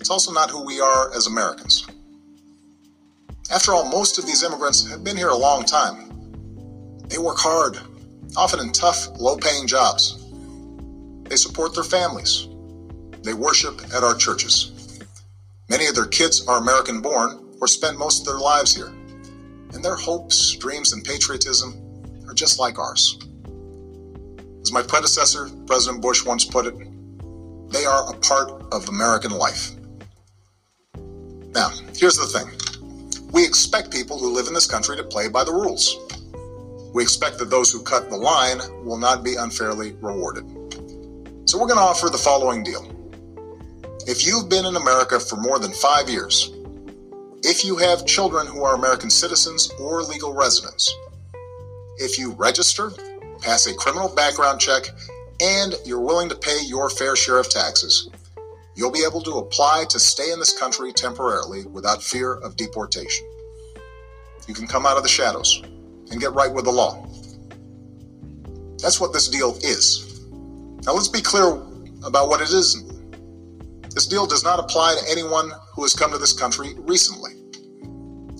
It's 0.00 0.10
also 0.10 0.32
not 0.32 0.50
who 0.50 0.64
we 0.64 0.80
are 0.80 1.14
as 1.14 1.26
Americans. 1.26 1.86
After 3.50 3.72
all, 3.72 3.88
most 3.88 4.18
of 4.18 4.26
these 4.26 4.42
immigrants 4.42 4.90
have 4.90 5.04
been 5.04 5.16
here 5.16 5.28
a 5.28 5.36
long 5.36 5.64
time. 5.64 6.10
They 7.08 7.18
work 7.18 7.38
hard, 7.38 7.78
often 8.36 8.58
in 8.58 8.72
tough, 8.72 9.08
low 9.20 9.36
paying 9.36 9.68
jobs. 9.68 10.24
They 11.28 11.36
support 11.36 11.74
their 11.74 11.84
families. 11.84 12.48
They 13.22 13.34
worship 13.34 13.80
at 13.94 14.02
our 14.02 14.16
churches. 14.16 15.00
Many 15.68 15.86
of 15.86 15.94
their 15.94 16.06
kids 16.06 16.46
are 16.46 16.58
American 16.58 17.00
born 17.00 17.54
or 17.60 17.68
spent 17.68 17.98
most 17.98 18.20
of 18.20 18.26
their 18.26 18.38
lives 18.38 18.74
here. 18.74 18.92
And 19.72 19.84
their 19.84 19.96
hopes, 19.96 20.52
dreams, 20.56 20.92
and 20.92 21.04
patriotism 21.04 21.74
are 22.28 22.34
just 22.34 22.58
like 22.58 22.78
ours. 22.78 23.18
As 24.60 24.72
my 24.72 24.82
predecessor, 24.82 25.48
President 25.66 26.02
Bush, 26.02 26.24
once 26.24 26.44
put 26.44 26.66
it, 26.66 26.74
they 27.70 27.84
are 27.84 28.10
a 28.10 28.16
part 28.18 28.50
of 28.72 28.88
American 28.88 29.30
life. 29.30 29.70
Now, 31.54 31.70
here's 31.94 32.16
the 32.16 32.26
thing 32.26 32.50
we 33.32 33.44
expect 33.44 33.90
people 33.90 34.18
who 34.18 34.32
live 34.32 34.46
in 34.46 34.54
this 34.54 34.66
country 34.66 34.96
to 34.96 35.04
play 35.04 35.28
by 35.28 35.44
the 35.44 35.52
rules. 35.52 35.96
We 36.94 37.02
expect 37.02 37.38
that 37.38 37.50
those 37.50 37.70
who 37.70 37.82
cut 37.82 38.08
the 38.08 38.16
line 38.16 38.58
will 38.84 38.98
not 38.98 39.22
be 39.22 39.36
unfairly 39.36 39.92
rewarded. 40.00 40.44
So 41.48 41.58
we're 41.58 41.66
going 41.66 41.78
to 41.78 41.84
offer 41.84 42.08
the 42.08 42.18
following 42.18 42.62
deal. 42.62 42.92
If 44.06 44.26
you've 44.26 44.48
been 44.48 44.64
in 44.64 44.76
America 44.76 45.20
for 45.20 45.36
more 45.36 45.58
than 45.58 45.72
five 45.72 46.08
years, 46.08 46.52
if 47.42 47.64
you 47.64 47.76
have 47.76 48.06
children 48.06 48.46
who 48.46 48.64
are 48.64 48.74
American 48.74 49.10
citizens 49.10 49.70
or 49.78 50.02
legal 50.02 50.34
residents, 50.34 50.92
if 51.98 52.18
you 52.18 52.32
register, 52.32 52.90
pass 53.40 53.66
a 53.66 53.74
criminal 53.74 54.08
background 54.08 54.60
check, 54.60 54.84
and 55.40 55.74
you're 55.84 56.00
willing 56.00 56.28
to 56.28 56.34
pay 56.34 56.58
your 56.66 56.88
fair 56.88 57.14
share 57.14 57.38
of 57.38 57.50
taxes, 57.50 58.08
you'll 58.76 58.92
be 58.92 59.04
able 59.04 59.22
to 59.22 59.38
apply 59.38 59.86
to 59.88 59.98
stay 59.98 60.30
in 60.30 60.38
this 60.38 60.56
country 60.56 60.92
temporarily 60.92 61.64
without 61.64 62.02
fear 62.02 62.34
of 62.34 62.56
deportation. 62.56 63.26
You 64.46 64.54
can 64.54 64.66
come 64.66 64.86
out 64.86 64.96
of 64.96 65.02
the 65.02 65.08
shadows 65.08 65.62
and 66.10 66.20
get 66.20 66.32
right 66.32 66.52
with 66.52 66.66
the 66.66 66.70
law. 66.70 67.04
That's 68.78 69.00
what 69.00 69.12
this 69.12 69.28
deal 69.28 69.56
is. 69.62 70.20
Now, 70.84 70.92
let's 70.92 71.08
be 71.08 71.22
clear 71.22 71.62
about 72.04 72.28
what 72.28 72.40
it 72.40 72.50
isn't. 72.50 72.86
This 73.92 74.06
deal 74.06 74.26
does 74.26 74.44
not 74.44 74.60
apply 74.60 74.94
to 75.00 75.10
anyone 75.10 75.50
who 75.74 75.82
has 75.82 75.94
come 75.94 76.12
to 76.12 76.18
this 76.18 76.34
country 76.34 76.74
recently. 76.80 77.32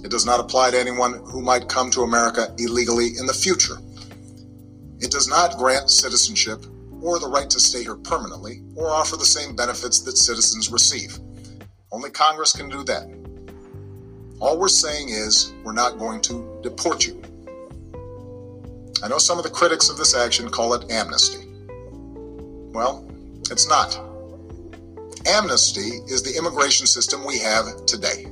It 0.05 0.11
does 0.11 0.27
not 0.27 0.39
apply 0.39 0.71
to 0.71 0.79
anyone 0.79 1.15
who 1.25 1.41
might 1.41 1.69
come 1.69 1.91
to 1.93 2.03
America 2.03 2.55
illegally 2.59 3.17
in 3.19 3.25
the 3.27 3.33
future. 3.33 3.77
It 5.01 5.11
does 5.11 5.27
not 5.29 5.57
grant 5.57 5.91
citizenship 5.91 6.65
or 7.07 7.21
the 7.21 7.29
right 7.29 7.49
to 7.49 7.61
stay 7.61 7.85
here 7.85 7.95
permanently, 7.95 8.63
or 8.75 8.91
offer 8.91 9.17
the 9.17 9.25
same 9.25 9.55
benefits 9.55 10.01
that 10.01 10.17
citizens 10.17 10.73
receive. 10.73 11.17
Only 11.93 12.11
Congress 12.11 12.53
can 12.53 12.69
do 12.69 12.83
that. 12.83 13.07
All 14.41 14.59
we're 14.59 14.67
saying 14.67 15.11
is 15.11 15.53
we're 15.63 15.73
not 15.73 16.01
going 16.01 16.21
to 16.23 16.59
deport 16.65 17.07
you. 17.07 17.23
I 19.05 19.09
know 19.09 19.19
some 19.19 19.39
of 19.39 19.45
the 19.45 19.51
critics 19.51 19.89
of 19.89 19.97
this 19.97 20.17
action 20.17 20.49
call 20.49 20.75
it 20.75 20.91
amnesty. 20.91 21.47
Well, 22.75 23.09
it's 23.53 23.69
not. 23.69 23.97
Amnesty 25.27 26.03
is 26.09 26.25
the 26.25 26.37
immigration 26.37 26.89
system 26.89 27.25
we 27.25 27.39
have 27.39 27.87
today. 27.87 28.27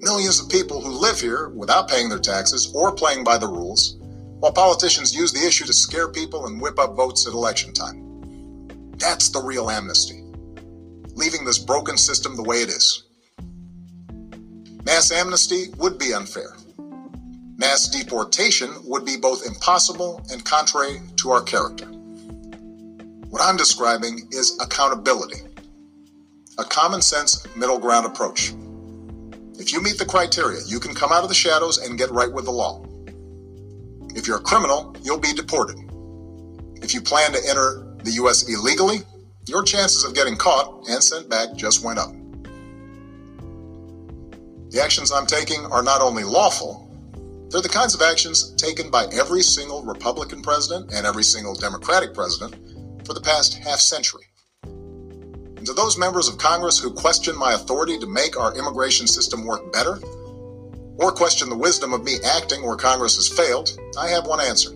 Millions 0.00 0.40
of 0.40 0.48
people 0.48 0.80
who 0.80 0.92
live 0.92 1.20
here 1.20 1.48
without 1.48 1.88
paying 1.88 2.08
their 2.08 2.20
taxes 2.20 2.72
or 2.72 2.92
playing 2.92 3.24
by 3.24 3.36
the 3.36 3.48
rules 3.48 3.99
while 4.40 4.52
politicians 4.52 5.14
use 5.14 5.32
the 5.32 5.46
issue 5.46 5.66
to 5.66 5.72
scare 5.72 6.08
people 6.08 6.46
and 6.46 6.60
whip 6.60 6.78
up 6.78 6.94
votes 6.96 7.26
at 7.26 7.34
election 7.34 7.72
time. 7.74 8.90
That's 8.96 9.28
the 9.28 9.42
real 9.42 9.70
amnesty, 9.70 10.24
leaving 11.14 11.44
this 11.44 11.58
broken 11.58 11.98
system 11.98 12.36
the 12.36 12.42
way 12.42 12.62
it 12.62 12.70
is. 12.70 13.04
Mass 14.84 15.12
amnesty 15.12 15.66
would 15.76 15.98
be 15.98 16.14
unfair. 16.14 16.56
Mass 17.58 17.88
deportation 17.88 18.70
would 18.84 19.04
be 19.04 19.18
both 19.18 19.46
impossible 19.46 20.24
and 20.32 20.42
contrary 20.42 21.00
to 21.16 21.30
our 21.30 21.42
character. 21.42 21.84
What 23.28 23.42
I'm 23.42 23.58
describing 23.58 24.26
is 24.32 24.58
accountability, 24.58 25.42
a 26.56 26.64
common 26.64 27.02
sense 27.02 27.46
middle 27.54 27.78
ground 27.78 28.06
approach. 28.06 28.54
If 29.58 29.74
you 29.74 29.82
meet 29.82 29.98
the 29.98 30.06
criteria, 30.06 30.60
you 30.66 30.80
can 30.80 30.94
come 30.94 31.12
out 31.12 31.22
of 31.22 31.28
the 31.28 31.34
shadows 31.34 31.76
and 31.76 31.98
get 31.98 32.10
right 32.10 32.32
with 32.32 32.46
the 32.46 32.50
law. 32.50 32.82
If 34.14 34.26
you're 34.26 34.38
a 34.38 34.42
criminal, 34.42 34.96
you'll 35.02 35.18
be 35.18 35.32
deported. 35.32 35.78
If 36.82 36.94
you 36.94 37.00
plan 37.00 37.32
to 37.32 37.38
enter 37.48 37.96
the 38.02 38.12
U.S. 38.12 38.48
illegally, 38.48 38.98
your 39.46 39.62
chances 39.62 40.04
of 40.04 40.14
getting 40.14 40.36
caught 40.36 40.88
and 40.88 41.02
sent 41.02 41.28
back 41.28 41.54
just 41.54 41.84
went 41.84 41.98
up. 41.98 42.12
The 44.70 44.80
actions 44.82 45.10
I'm 45.12 45.26
taking 45.26 45.66
are 45.66 45.82
not 45.82 46.00
only 46.00 46.24
lawful, 46.24 46.88
they're 47.50 47.60
the 47.60 47.68
kinds 47.68 47.94
of 47.94 48.02
actions 48.02 48.54
taken 48.54 48.90
by 48.90 49.06
every 49.12 49.42
single 49.42 49.82
Republican 49.82 50.42
president 50.42 50.92
and 50.92 51.04
every 51.04 51.24
single 51.24 51.54
Democratic 51.54 52.14
president 52.14 52.54
for 53.04 53.12
the 53.12 53.20
past 53.20 53.54
half 53.58 53.80
century. 53.80 54.22
And 54.62 55.66
to 55.66 55.72
those 55.72 55.98
members 55.98 56.28
of 56.28 56.38
Congress 56.38 56.78
who 56.78 56.92
question 56.92 57.36
my 57.36 57.54
authority 57.54 57.98
to 57.98 58.06
make 58.06 58.38
our 58.38 58.56
immigration 58.56 59.06
system 59.06 59.44
work 59.44 59.72
better, 59.72 60.00
or 61.00 61.10
question 61.10 61.48
the 61.48 61.56
wisdom 61.56 61.92
of 61.92 62.04
me 62.04 62.16
acting 62.24 62.64
where 62.64 62.76
Congress 62.76 63.16
has 63.16 63.28
failed, 63.28 63.70
I 63.98 64.08
have 64.08 64.26
one 64.26 64.40
answer 64.40 64.70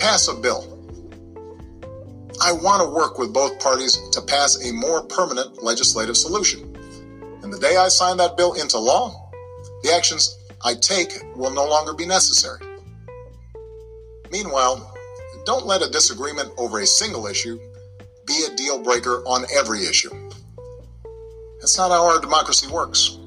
pass 0.00 0.28
a 0.28 0.34
bill. 0.34 0.64
I 2.42 2.52
want 2.52 2.82
to 2.82 2.88
work 2.88 3.18
with 3.18 3.34
both 3.34 3.60
parties 3.60 3.98
to 4.12 4.22
pass 4.22 4.66
a 4.66 4.72
more 4.72 5.02
permanent 5.02 5.62
legislative 5.62 6.16
solution. 6.16 6.74
And 7.42 7.52
the 7.52 7.58
day 7.58 7.76
I 7.76 7.88
sign 7.88 8.16
that 8.16 8.36
bill 8.36 8.54
into 8.54 8.78
law, 8.78 9.30
the 9.82 9.92
actions 9.92 10.38
I 10.64 10.74
take 10.74 11.12
will 11.36 11.50
no 11.50 11.66
longer 11.66 11.92
be 11.92 12.06
necessary. 12.06 12.60
Meanwhile, 14.32 14.94
don't 15.44 15.66
let 15.66 15.82
a 15.82 15.90
disagreement 15.90 16.50
over 16.56 16.80
a 16.80 16.86
single 16.86 17.26
issue 17.26 17.58
be 18.26 18.46
a 18.50 18.56
deal 18.56 18.82
breaker 18.82 19.22
on 19.26 19.44
every 19.54 19.84
issue. 19.84 20.10
That's 21.60 21.76
not 21.76 21.90
how 21.90 22.06
our 22.06 22.20
democracy 22.20 22.68
works. 22.68 23.19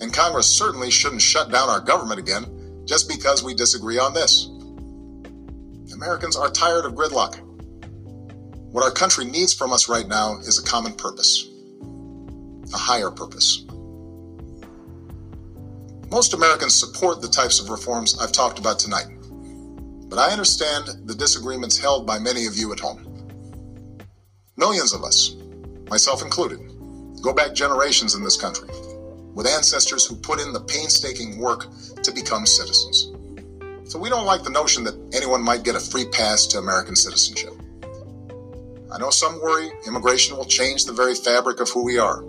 And 0.00 0.12
Congress 0.12 0.46
certainly 0.46 0.90
shouldn't 0.90 1.20
shut 1.20 1.50
down 1.50 1.68
our 1.68 1.80
government 1.80 2.18
again 2.18 2.84
just 2.86 3.08
because 3.08 3.44
we 3.44 3.54
disagree 3.54 3.98
on 3.98 4.14
this. 4.14 4.46
Americans 5.92 6.36
are 6.36 6.50
tired 6.50 6.86
of 6.86 6.94
gridlock. 6.94 7.38
What 8.72 8.82
our 8.82 8.90
country 8.90 9.26
needs 9.26 9.52
from 9.52 9.72
us 9.72 9.88
right 9.88 10.08
now 10.08 10.38
is 10.38 10.58
a 10.58 10.62
common 10.62 10.94
purpose, 10.94 11.48
a 12.72 12.78
higher 12.78 13.10
purpose. 13.10 13.64
Most 16.10 16.34
Americans 16.34 16.74
support 16.74 17.20
the 17.20 17.28
types 17.28 17.60
of 17.60 17.68
reforms 17.68 18.18
I've 18.18 18.32
talked 18.32 18.58
about 18.58 18.78
tonight, 18.78 19.06
but 20.08 20.18
I 20.18 20.30
understand 20.32 20.88
the 21.04 21.14
disagreements 21.14 21.78
held 21.78 22.06
by 22.06 22.18
many 22.18 22.46
of 22.46 22.56
you 22.56 22.72
at 22.72 22.80
home. 22.80 23.06
Millions 24.56 24.92
of 24.92 25.04
us, 25.04 25.36
myself 25.88 26.22
included, 26.22 26.60
go 27.22 27.32
back 27.32 27.54
generations 27.54 28.14
in 28.14 28.24
this 28.24 28.40
country 28.40 28.68
with 29.34 29.46
ancestors 29.46 30.06
who 30.06 30.16
put 30.16 30.40
in 30.40 30.52
the 30.52 30.60
painstaking 30.60 31.38
work 31.38 31.66
to 32.02 32.12
become 32.12 32.46
citizens. 32.46 33.12
So 33.90 33.98
we 33.98 34.08
don't 34.08 34.24
like 34.24 34.42
the 34.42 34.50
notion 34.50 34.84
that 34.84 34.94
anyone 35.12 35.42
might 35.42 35.64
get 35.64 35.74
a 35.74 35.80
free 35.80 36.06
pass 36.06 36.46
to 36.48 36.58
American 36.58 36.94
citizenship. 36.94 37.52
I 38.92 38.98
know 38.98 39.10
some 39.10 39.40
worry 39.40 39.70
immigration 39.86 40.36
will 40.36 40.44
change 40.44 40.84
the 40.84 40.92
very 40.92 41.14
fabric 41.14 41.60
of 41.60 41.68
who 41.70 41.84
we 41.84 41.98
are, 41.98 42.22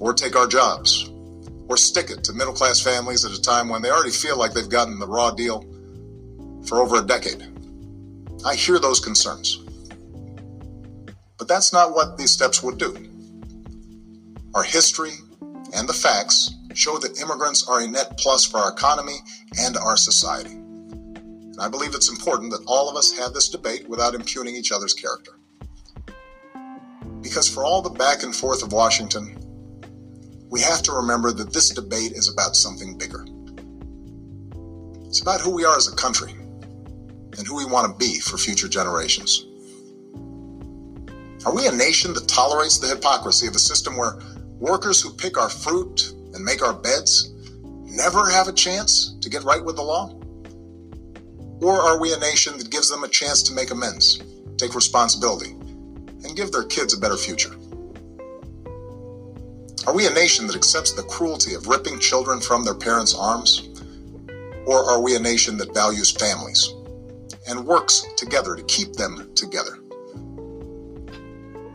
or 0.00 0.12
take 0.12 0.36
our 0.36 0.46
jobs, 0.46 1.10
or 1.68 1.76
stick 1.76 2.10
it 2.10 2.24
to 2.24 2.32
middle 2.32 2.52
class 2.52 2.80
families 2.80 3.24
at 3.24 3.32
a 3.32 3.40
time 3.40 3.68
when 3.68 3.82
they 3.82 3.90
already 3.90 4.10
feel 4.10 4.36
like 4.36 4.52
they've 4.52 4.68
gotten 4.68 4.98
the 4.98 5.06
raw 5.06 5.30
deal 5.30 5.64
for 6.66 6.80
over 6.80 6.96
a 6.96 7.06
decade. 7.06 7.46
I 8.44 8.54
hear 8.54 8.78
those 8.78 9.00
concerns. 9.00 9.58
But 11.36 11.48
that's 11.48 11.72
not 11.72 11.94
what 11.94 12.16
these 12.16 12.30
steps 12.30 12.62
would 12.62 12.78
do. 12.78 12.96
Our 14.54 14.62
history 14.62 15.12
and 15.74 15.88
the 15.88 15.92
facts 15.92 16.54
show 16.74 16.98
that 16.98 17.20
immigrants 17.20 17.66
are 17.68 17.80
a 17.80 17.86
net 17.86 18.16
plus 18.18 18.44
for 18.44 18.58
our 18.58 18.72
economy 18.72 19.18
and 19.58 19.76
our 19.76 19.96
society. 19.96 20.54
And 20.54 21.60
I 21.60 21.68
believe 21.68 21.94
it's 21.94 22.10
important 22.10 22.52
that 22.52 22.64
all 22.66 22.88
of 22.88 22.96
us 22.96 23.10
have 23.18 23.32
this 23.32 23.48
debate 23.48 23.88
without 23.88 24.14
impugning 24.14 24.54
each 24.54 24.70
other's 24.70 24.94
character. 24.94 25.32
Because 27.20 27.48
for 27.48 27.64
all 27.64 27.82
the 27.82 27.90
back 27.90 28.22
and 28.22 28.34
forth 28.34 28.62
of 28.62 28.72
Washington, 28.72 29.36
we 30.50 30.60
have 30.60 30.82
to 30.82 30.92
remember 30.92 31.32
that 31.32 31.52
this 31.52 31.70
debate 31.70 32.12
is 32.12 32.32
about 32.32 32.56
something 32.56 32.96
bigger. 32.96 33.24
It's 35.06 35.20
about 35.20 35.40
who 35.40 35.50
we 35.50 35.64
are 35.64 35.76
as 35.76 35.92
a 35.92 35.96
country 35.96 36.32
and 36.32 37.46
who 37.46 37.56
we 37.56 37.64
want 37.64 37.90
to 37.90 37.98
be 37.98 38.20
for 38.20 38.38
future 38.38 38.68
generations. 38.68 39.44
Are 41.44 41.54
we 41.54 41.66
a 41.66 41.72
nation 41.72 42.12
that 42.14 42.28
tolerates 42.28 42.78
the 42.78 42.88
hypocrisy 42.88 43.46
of 43.46 43.54
a 43.54 43.58
system 43.58 43.96
where 43.96 44.18
workers 44.58 45.00
who 45.00 45.12
pick 45.12 45.38
our 45.38 45.48
fruit 45.48 46.12
and 46.34 46.44
make 46.44 46.62
our 46.62 46.74
beds 46.74 47.32
never 47.62 48.28
have 48.28 48.48
a 48.48 48.52
chance 48.52 49.16
to 49.20 49.30
get 49.30 49.44
right 49.44 49.64
with 49.64 49.76
the 49.76 49.82
law? 49.82 50.14
Or 51.60 51.80
are 51.80 52.00
we 52.00 52.12
a 52.12 52.18
nation 52.18 52.58
that 52.58 52.70
gives 52.70 52.88
them 52.88 53.04
a 53.04 53.08
chance 53.08 53.42
to 53.44 53.52
make 53.52 53.70
amends, 53.70 54.22
take 54.56 54.74
responsibility, 54.74 55.50
and 55.50 56.36
give 56.36 56.52
their 56.52 56.64
kids 56.64 56.94
a 56.94 57.00
better 57.00 57.16
future? 57.16 57.54
Are 59.86 59.94
we 59.94 60.06
a 60.06 60.12
nation 60.12 60.46
that 60.46 60.56
accepts 60.56 60.92
the 60.92 61.02
cruelty 61.04 61.54
of 61.54 61.66
ripping 61.66 61.98
children 61.98 62.40
from 62.40 62.64
their 62.64 62.74
parents' 62.74 63.14
arms? 63.14 63.68
Or 64.66 64.84
are 64.84 65.00
we 65.00 65.16
a 65.16 65.20
nation 65.20 65.56
that 65.58 65.72
values 65.72 66.10
families 66.10 66.74
and 67.48 67.66
works 67.66 68.04
together 68.16 68.54
to 68.54 68.62
keep 68.64 68.92
them 68.94 69.34
together? 69.34 69.78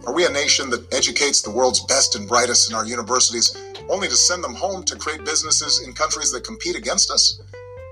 Are 0.06 0.14
we 0.14 0.26
a 0.26 0.30
nation 0.30 0.70
that 0.70 0.94
educates 0.94 1.42
the 1.42 1.50
world's 1.50 1.80
best 1.86 2.18
and 2.18 2.28
brightest 2.28 2.70
in 2.70 2.76
our 2.76 2.86
universities 2.86 3.56
only 3.90 4.10
to 4.10 4.18
send 4.18 4.44
them 4.44 4.54
home 4.54 4.84
to 4.84 4.98
create 4.98 5.24
businesses 5.24 5.82
in 5.88 5.94
countries 5.94 6.30
that 6.34 6.44
compete 6.44 6.76
against 6.76 7.10
us? 7.10 7.42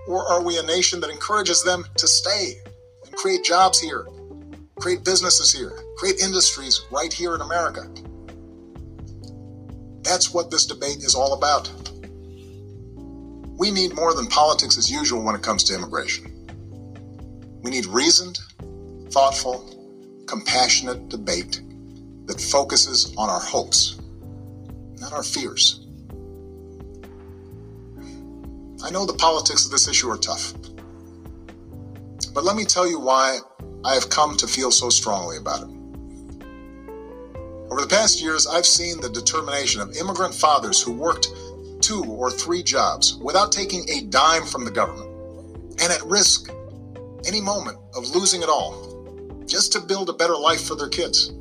Or 0.07 0.29
are 0.29 0.43
we 0.43 0.59
a 0.59 0.63
nation 0.63 0.99
that 0.99 1.09
encourages 1.09 1.63
them 1.63 1.85
to 1.95 2.07
stay 2.07 2.55
and 3.05 3.15
create 3.15 3.45
jobs 3.45 3.79
here, 3.79 4.05
create 4.77 5.05
businesses 5.05 5.53
here, 5.53 5.71
create 5.95 6.19
industries 6.21 6.81
right 6.91 7.13
here 7.13 7.33
in 7.33 7.39
America? 7.39 7.89
That's 10.01 10.33
what 10.33 10.51
this 10.51 10.65
debate 10.65 10.97
is 10.97 11.15
all 11.15 11.31
about. 11.31 11.71
We 13.57 13.71
need 13.71 13.95
more 13.95 14.13
than 14.13 14.27
politics 14.27 14.77
as 14.77 14.91
usual 14.91 15.23
when 15.23 15.35
it 15.35 15.43
comes 15.43 15.63
to 15.65 15.75
immigration. 15.75 16.25
We 17.63 17.71
need 17.71 17.85
reasoned, 17.85 18.37
thoughtful, 19.11 20.25
compassionate 20.27 21.07
debate 21.07 21.61
that 22.31 22.39
focuses 22.39 23.13
on 23.17 23.29
our 23.29 23.41
hopes, 23.41 23.99
not 25.01 25.11
our 25.11 25.23
fears. 25.23 25.85
I 28.83 28.89
know 28.89 29.05
the 29.05 29.17
politics 29.17 29.65
of 29.65 29.71
this 29.71 29.89
issue 29.89 30.09
are 30.09 30.17
tough, 30.17 30.53
but 32.33 32.45
let 32.45 32.55
me 32.55 32.63
tell 32.63 32.89
you 32.89 33.01
why 33.01 33.39
I 33.83 33.95
have 33.95 34.09
come 34.09 34.37
to 34.37 34.47
feel 34.47 34.71
so 34.71 34.89
strongly 34.89 35.37
about 35.37 35.63
it. 35.63 35.69
Over 37.69 37.81
the 37.81 37.87
past 37.89 38.21
years, 38.21 38.47
I've 38.47 38.65
seen 38.65 39.01
the 39.01 39.09
determination 39.09 39.81
of 39.81 39.93
immigrant 39.97 40.33
fathers 40.33 40.81
who 40.81 40.93
worked 40.93 41.27
two 41.81 42.05
or 42.05 42.31
three 42.31 42.63
jobs 42.63 43.15
without 43.17 43.51
taking 43.51 43.89
a 43.89 44.03
dime 44.03 44.45
from 44.45 44.63
the 44.63 44.71
government 44.71 45.09
and 45.81 45.91
at 45.91 46.01
risk 46.05 46.49
any 47.27 47.41
moment 47.41 47.77
of 47.93 48.07
losing 48.15 48.41
it 48.41 48.47
all 48.49 49.43
just 49.45 49.73
to 49.73 49.81
build 49.81 50.07
a 50.09 50.13
better 50.13 50.37
life 50.37 50.63
for 50.65 50.75
their 50.75 50.89
kids. 50.89 51.33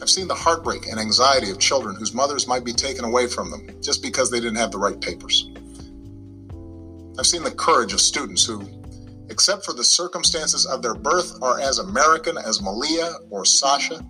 I've 0.00 0.10
seen 0.10 0.28
the 0.28 0.34
heartbreak 0.34 0.86
and 0.86 1.00
anxiety 1.00 1.50
of 1.50 1.58
children 1.58 1.96
whose 1.96 2.12
mothers 2.12 2.46
might 2.46 2.64
be 2.64 2.72
taken 2.72 3.04
away 3.04 3.26
from 3.26 3.50
them 3.50 3.68
just 3.80 4.02
because 4.02 4.30
they 4.30 4.40
didn't 4.40 4.56
have 4.56 4.70
the 4.70 4.78
right 4.78 5.00
papers. 5.00 5.50
I've 7.18 7.26
seen 7.26 7.42
the 7.42 7.50
courage 7.50 7.92
of 7.92 8.00
students 8.00 8.44
who, 8.44 8.62
except 9.30 9.64
for 9.64 9.72
the 9.72 9.84
circumstances 9.84 10.66
of 10.66 10.82
their 10.82 10.94
birth, 10.94 11.38
are 11.42 11.58
as 11.60 11.78
American 11.78 12.36
as 12.36 12.60
Malia 12.60 13.14
or 13.30 13.44
Sasha. 13.44 14.04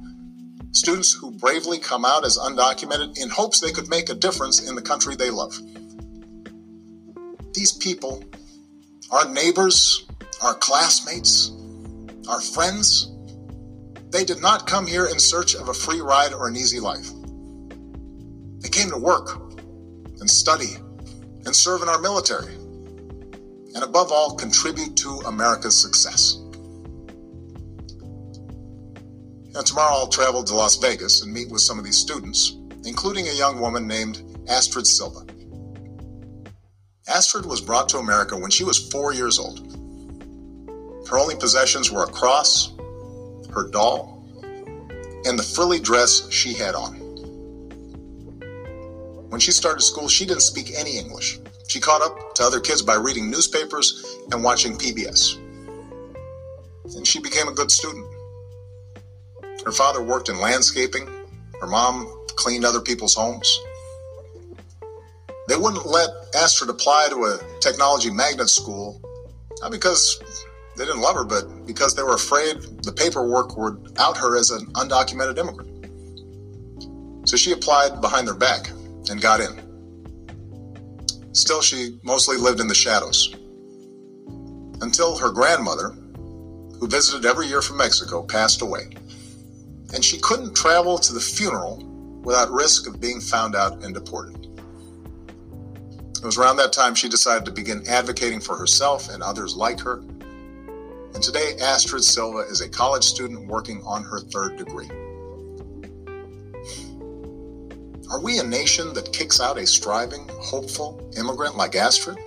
Students 0.73 1.12
who 1.12 1.31
bravely 1.31 1.79
come 1.79 2.05
out 2.05 2.25
as 2.27 2.37
undocumented 2.37 3.17
in 3.19 3.29
hopes 3.29 3.61
they 3.61 3.71
could 3.71 3.89
make 3.89 4.11
a 4.11 4.15
difference 4.15 4.69
in 4.69 4.75
the 4.75 4.83
country 4.83 5.15
they 5.15 5.31
love. 5.31 5.57
These 7.55 7.73
people, 7.73 8.25
our 9.11 9.27
neighbors, 9.29 10.05
our 10.43 10.55
classmates, 10.55 11.53
our 12.29 12.41
friends, 12.41 13.15
they 14.16 14.24
did 14.24 14.40
not 14.40 14.66
come 14.66 14.87
here 14.87 15.05
in 15.09 15.18
search 15.18 15.55
of 15.55 15.68
a 15.68 15.74
free 15.74 16.00
ride 16.00 16.33
or 16.33 16.48
an 16.48 16.57
easy 16.57 16.81
life. 16.81 17.11
They 18.61 18.70
came 18.70 18.88
to 18.88 18.96
work 18.96 19.37
and 20.20 20.31
study 20.31 20.76
and 21.44 21.55
serve 21.55 21.83
in 21.83 21.88
our 21.90 22.00
military, 22.00 22.55
and 22.55 23.83
above 23.85 24.11
all, 24.11 24.35
contribute 24.35 24.96
to 24.96 25.11
America's 25.26 25.79
success. 25.79 26.38
Now, 29.52 29.61
tomorrow 29.61 29.96
I'll 29.96 30.09
travel 30.09 30.42
to 30.44 30.55
Las 30.55 30.76
Vegas 30.76 31.22
and 31.22 31.31
meet 31.31 31.50
with 31.50 31.61
some 31.61 31.79
of 31.79 31.85
these 31.85 31.98
students, 31.98 32.57
including 32.87 33.29
a 33.29 33.33
young 33.33 33.61
woman 33.61 33.87
named 33.87 34.22
Astrid 34.48 34.87
Silva. 34.87 35.26
Astrid 37.07 37.44
was 37.44 37.61
brought 37.61 37.90
to 37.90 37.98
America 37.98 38.35
when 38.35 38.50
she 38.50 38.64
was 38.64 38.90
four 38.90 39.12
years 39.12 39.38
old. 39.38 39.61
Her 41.07 41.18
only 41.18 41.37
possessions 41.37 41.92
were 41.92 42.05
a 42.05 42.11
cross 42.11 42.76
her 43.57 43.69
doll, 43.71 44.23
and 45.25 45.38
the 45.38 45.42
frilly 45.42 45.81
dress 45.81 46.31
she 46.31 46.53
had 46.53 46.75
on. 46.75 46.95
When 49.31 49.40
she 49.40 49.51
started 49.51 49.81
school, 49.81 50.09
she 50.09 50.27
didn't 50.27 50.42
speak 50.42 50.73
any 50.77 50.99
English. 50.99 51.40
She 51.66 51.81
caught 51.81 52.03
up 52.03 52.35
to 52.37 52.45
other 52.45 52.61
kids 52.61 52.83
by 52.83 52.95
reading 52.95 53.31
newspapers 53.31 54.19
and 54.31 54.45
watching 54.45 54.77
PBS. 54.77 55.37
And 56.97 57.07
she 57.07 57.19
became 57.19 57.49
a 57.49 57.53
good 57.53 57.71
student. 57.71 58.07
Her 59.64 59.73
father 59.73 60.03
worked 60.03 60.29
in 60.29 60.38
landscaping. 60.38 61.09
Her 61.61 61.66
mom 61.66 62.07
cleaned 62.37 62.64
other 62.64 62.81
people's 62.81 63.14
homes. 63.14 63.61
They 65.49 65.57
wouldn't 65.57 65.87
let 65.87 66.11
Astrid 66.35 66.71
apply 66.71 67.09
to 67.11 67.25
a 67.25 67.61
technology 67.61 68.11
magnet 68.11 68.51
school, 68.51 69.01
not 69.61 69.71
because 69.71 70.21
they 70.77 70.85
didn't 70.85 71.01
love 71.01 71.17
her, 71.17 71.25
but 71.25 71.67
because 71.67 71.95
they 71.95 72.03
were 72.03 72.15
afraid 72.15 72.61
the 72.83 72.93
paperwork 72.93 73.57
would 73.57 73.93
out 73.99 74.17
her 74.19 74.37
as 74.37 74.51
an 74.51 74.67
undocumented 74.75 75.39
immigrant. 75.39 75.73
So 77.29 77.37
she 77.37 77.53
applied 77.53 78.01
behind 78.01 78.29
their 78.29 78.35
back 78.35 78.71
and 79.11 79.21
got 79.21 79.41
in. 79.41 79.67
Still, 81.33 81.61
she 81.61 81.99
mostly 82.03 82.37
lived 82.37 82.61
in 82.61 82.69
the 82.69 82.75
shadows. 82.75 83.35
Until 84.81 85.17
her 85.17 85.31
grandmother, 85.31 85.91
who 86.79 86.87
visited 86.89 87.25
every 87.25 87.47
year 87.47 87.62
from 87.62 87.79
Mexico, 87.79 88.23
passed 88.23 88.62
away. 88.62 88.91
And 89.95 90.05
she 90.05 90.19
couldn't 90.19 90.55
travel 90.55 90.99
to 90.99 91.12
the 91.12 91.21
funeral 91.21 91.83
without 92.23 92.51
risk 92.51 92.87
of 92.87 93.01
being 93.01 93.21
found 93.21 93.55
out 93.55 93.83
and 93.85 93.95
deported. 93.95 94.47
It 96.17 96.25
was 96.25 96.39
around 96.39 96.57
that 96.57 96.73
time 96.73 96.95
she 96.95 97.09
decided 97.09 97.45
to 97.45 97.53
begin 97.53 97.87
advocating 97.87 98.41
for 98.41 98.57
herself 98.57 99.09
and 99.11 99.23
others 99.23 99.55
like 99.57 99.81
her. 99.81 100.03
And 101.16 101.24
today, 101.24 101.57
Astrid 101.62 102.05
Silva 102.05 102.40
is 102.40 102.61
a 102.61 102.68
college 102.68 103.02
student 103.02 103.48
working 103.48 103.83
on 103.87 104.05
her 104.05 104.20
third 104.20 104.59
degree. 104.59 104.90
Are 108.11 108.20
we 108.20 108.38
a 108.38 108.44
nation 108.44 108.92
that 108.92 109.14
kicks 109.14 109.40
out 109.40 109.57
a 109.57 109.66
striving, 109.66 110.29
hopeful 110.42 111.11
immigrant 111.16 111.57
like 111.57 111.74
Astrid? 111.74 112.18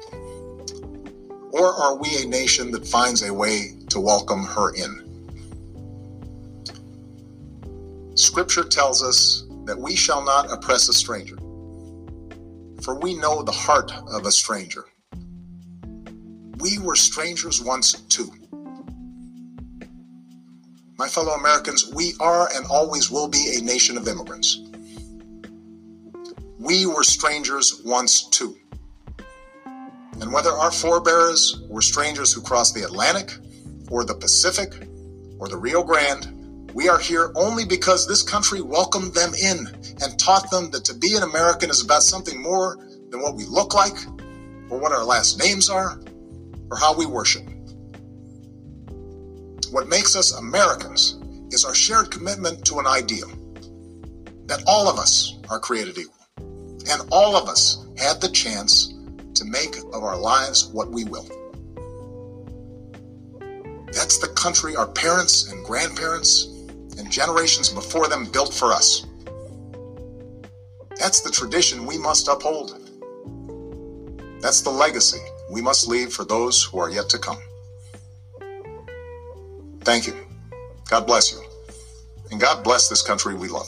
Or 1.52 1.67
are 1.67 1.97
we 1.97 2.23
a 2.23 2.25
nation 2.25 2.71
that 2.71 2.88
finds 2.88 3.21
a 3.21 3.32
way 3.32 3.75
to 3.89 3.99
welcome 3.99 4.43
her 4.43 4.73
in? 4.73 5.06
Scripture 8.15 8.63
tells 8.63 9.04
us 9.04 9.45
that 9.65 9.78
we 9.78 9.95
shall 9.95 10.25
not 10.25 10.52
oppress 10.52 10.89
a 10.89 10.93
stranger, 10.93 11.38
for 12.82 12.99
we 12.99 13.13
know 13.13 13.43
the 13.43 13.52
heart 13.52 13.91
of 14.12 14.25
a 14.25 14.32
stranger. 14.32 14.86
We 16.58 16.80
were 16.80 16.95
strangers 16.95 17.62
once 17.62 17.91
too. 17.91 18.32
My 21.00 21.08
fellow 21.08 21.32
Americans, 21.32 21.90
we 21.94 22.14
are 22.20 22.50
and 22.54 22.66
always 22.66 23.10
will 23.10 23.30
be 23.30 23.56
a 23.56 23.64
nation 23.64 23.96
of 23.96 24.06
immigrants. 24.06 24.60
We 26.60 26.86
were 26.88 27.06
strangers 27.06 27.82
once 27.86 28.28
too. 28.28 28.58
And 30.20 30.34
whether 30.34 30.52
our 30.52 30.72
forebears 30.72 31.64
were 31.70 31.82
strangers 31.82 32.34
who 32.34 32.42
crossed 32.42 32.76
the 32.76 32.84
Atlantic, 32.84 33.32
or 33.90 34.04
the 34.04 34.14
Pacific, 34.14 34.74
or 35.40 35.48
the 35.48 35.56
Rio 35.56 35.84
Grande, 35.84 36.70
we 36.74 36.90
are 36.90 37.00
here 37.00 37.32
only 37.34 37.64
because 37.64 38.06
this 38.06 38.22
country 38.22 38.60
welcomed 38.60 39.14
them 39.14 39.34
in 39.42 39.68
and 40.02 40.20
taught 40.20 40.52
them 40.52 40.70
that 40.72 40.84
to 40.84 40.94
be 40.94 41.16
an 41.16 41.24
American 41.24 41.70
is 41.70 41.82
about 41.82 42.04
something 42.04 42.44
more 42.44 42.78
than 43.10 43.22
what 43.22 43.38
we 43.38 43.46
look 43.46 43.74
like, 43.74 43.96
or 44.70 44.78
what 44.78 44.92
our 44.92 45.06
last 45.06 45.40
names 45.40 45.70
are, 45.70 45.98
or 46.70 46.76
how 46.76 46.94
we 46.94 47.06
worship. 47.06 47.46
What 49.71 49.88
makes 49.88 50.15
us 50.15 50.32
Americans 50.32 51.19
is 51.51 51.63
our 51.63 51.75
shared 51.75 52.10
commitment 52.10 52.65
to 52.65 52.79
an 52.79 52.88
ideal 52.88 53.29
that 54.47 54.63
all 54.65 54.88
of 54.88 54.97
us 54.97 55.38
are 55.47 55.60
created 55.60 55.97
equal, 55.97 56.25
and 56.89 57.01
all 57.12 57.36
of 57.36 57.47
us 57.47 57.86
had 57.95 58.19
the 58.19 58.29
chance 58.29 58.93
to 59.36 59.45
make 59.45 59.77
of 59.93 60.03
our 60.03 60.17
lives 60.17 60.69
what 60.73 60.89
we 60.89 61.03
will. 61.03 61.27
That's 63.93 64.17
the 64.17 64.34
country 64.36 64.75
our 64.75 64.88
parents 64.88 65.51
and 65.51 65.63
grandparents 65.63 66.45
and 66.97 67.12
generations 67.12 67.69
before 67.69 68.08
them 68.08 68.25
built 68.25 68.53
for 68.53 68.73
us. 68.73 69.05
That's 70.97 71.21
the 71.21 71.29
tradition 71.32 71.86
we 71.86 71.99
must 71.99 72.27
uphold. 72.27 72.71
That's 74.41 74.62
the 74.62 74.71
legacy 74.71 75.19
we 75.51 75.62
must 75.62 75.88
leave 75.88 76.12
for 76.12 76.25
those 76.25 76.63
who 76.63 76.79
are 76.79 76.89
yet 76.89 77.08
to 77.10 77.19
come. 77.19 77.38
Thank 79.84 80.08
you. 80.08 80.13
God 80.89 81.06
bless 81.08 81.32
you. 81.32 81.39
And 82.32 82.39
God 82.39 82.63
bless 82.63 82.89
this 82.89 83.02
country 83.02 83.36
we 83.36 83.48
love. 83.48 83.68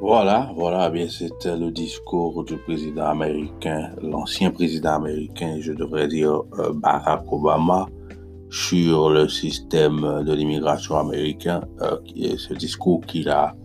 Voilà, 0.00 0.52
voilà, 0.54 0.86
eh 0.86 0.92
bien 0.92 1.08
c'était 1.08 1.56
le 1.56 1.72
discours 1.72 2.44
du 2.44 2.56
président 2.56 3.06
américain, 3.06 3.90
l'ancien 4.00 4.52
président 4.52 4.94
américain, 4.94 5.58
je 5.60 5.72
devrais 5.72 6.06
dire 6.06 6.42
euh, 6.60 6.72
Barack 6.72 7.24
Obama, 7.32 7.88
sur 8.48 9.10
le 9.10 9.28
système 9.28 10.22
de 10.24 10.32
l'immigration 10.32 10.96
américain, 10.96 11.62
euh, 11.80 11.98
ce 12.38 12.54
discours 12.54 13.00
qu'il 13.06 13.28
a, 13.28 13.56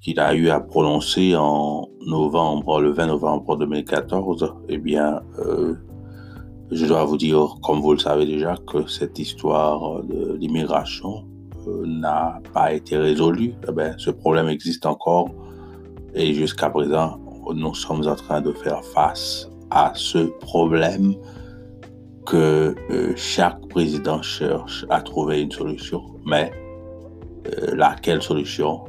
qu'il 0.00 0.20
a 0.20 0.32
eu 0.34 0.48
à 0.48 0.60
prononcer 0.60 1.34
en 1.34 1.88
novembre, 2.06 2.80
le 2.80 2.92
20 2.92 3.06
novembre 3.06 3.56
2014, 3.56 4.54
eh 4.68 4.78
bien, 4.78 5.20
euh, 5.40 5.74
je 6.70 6.86
dois 6.86 7.04
vous 7.04 7.16
dire, 7.16 7.56
comme 7.62 7.80
vous 7.80 7.92
le 7.92 7.98
savez 7.98 8.26
déjà, 8.26 8.56
que 8.66 8.86
cette 8.86 9.18
histoire 9.18 10.02
de 10.02 10.34
l'immigration 10.34 11.24
euh, 11.66 11.86
n'a 11.86 12.40
pas 12.52 12.72
été 12.72 12.96
résolue. 12.96 13.54
Eh 13.66 13.72
bien, 13.72 13.94
ce 13.96 14.10
problème 14.10 14.48
existe 14.48 14.84
encore 14.84 15.30
et 16.14 16.34
jusqu'à 16.34 16.68
présent, 16.70 17.18
nous 17.54 17.74
sommes 17.74 18.06
en 18.06 18.14
train 18.14 18.40
de 18.40 18.52
faire 18.52 18.84
face 18.84 19.48
à 19.70 19.92
ce 19.94 20.18
problème 20.40 21.14
que 22.26 22.74
euh, 22.90 23.12
chaque 23.16 23.66
président 23.68 24.20
cherche 24.20 24.84
à 24.90 25.00
trouver 25.00 25.40
une 25.40 25.50
solution, 25.50 26.02
mais 26.26 26.50
euh, 27.46 27.74
laquelle 27.74 28.22
solution 28.22 28.84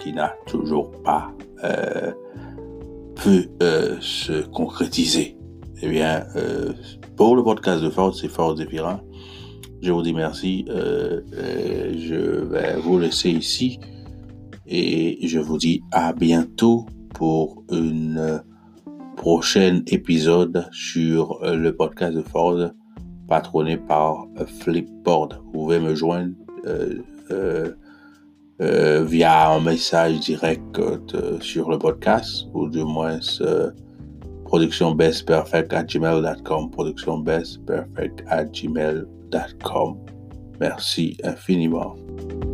qui 0.00 0.12
n'a 0.12 0.34
toujours 0.46 0.90
pas 1.04 1.30
pu 3.14 3.48
se 4.00 4.44
concrétiser. 4.48 5.37
Eh 5.80 5.88
bien, 5.88 6.26
pour 7.16 7.36
le 7.36 7.42
podcast 7.42 7.82
de 7.82 7.90
Ford, 7.90 8.14
c'est 8.14 8.28
Ford 8.28 8.56
Zéphirin. 8.56 9.00
Je 9.80 9.92
vous 9.92 10.02
dis 10.02 10.12
merci. 10.12 10.64
je 10.68 12.44
vais 12.44 12.76
vous 12.76 12.98
laisser 12.98 13.30
ici 13.30 13.78
et 14.66 15.26
je 15.26 15.38
vous 15.38 15.56
dis 15.56 15.82
à 15.92 16.12
bientôt 16.12 16.86
pour 17.14 17.64
une 17.70 18.42
prochain 19.16 19.82
épisode 19.88 20.68
sur 20.70 21.42
euh, 21.42 21.56
le 21.56 21.74
podcast 21.74 22.14
de 22.14 22.22
Ford 22.22 22.70
patronné 23.26 23.76
par 23.76 24.26
euh, 24.38 24.46
Flipboard. 24.46 25.40
Vous 25.46 25.52
pouvez 25.52 25.80
me 25.80 25.94
joindre 25.94 26.34
euh, 27.30 27.72
via 28.60 29.50
un 29.50 29.60
message 29.60 30.20
direct 30.20 30.80
sur 31.40 31.70
le 31.70 31.78
podcast 31.78 32.46
ou 32.54 32.68
du 32.68 32.84
moins 32.84 33.18
productionbestperfect 34.48 35.72
at 35.72 35.86
gmail.com. 35.86 36.70
Productionbestperfect 36.70 38.22
at 38.30 38.52
gmail.com. 38.52 39.98
Merci 40.60 41.16
infiniment. 41.22 42.47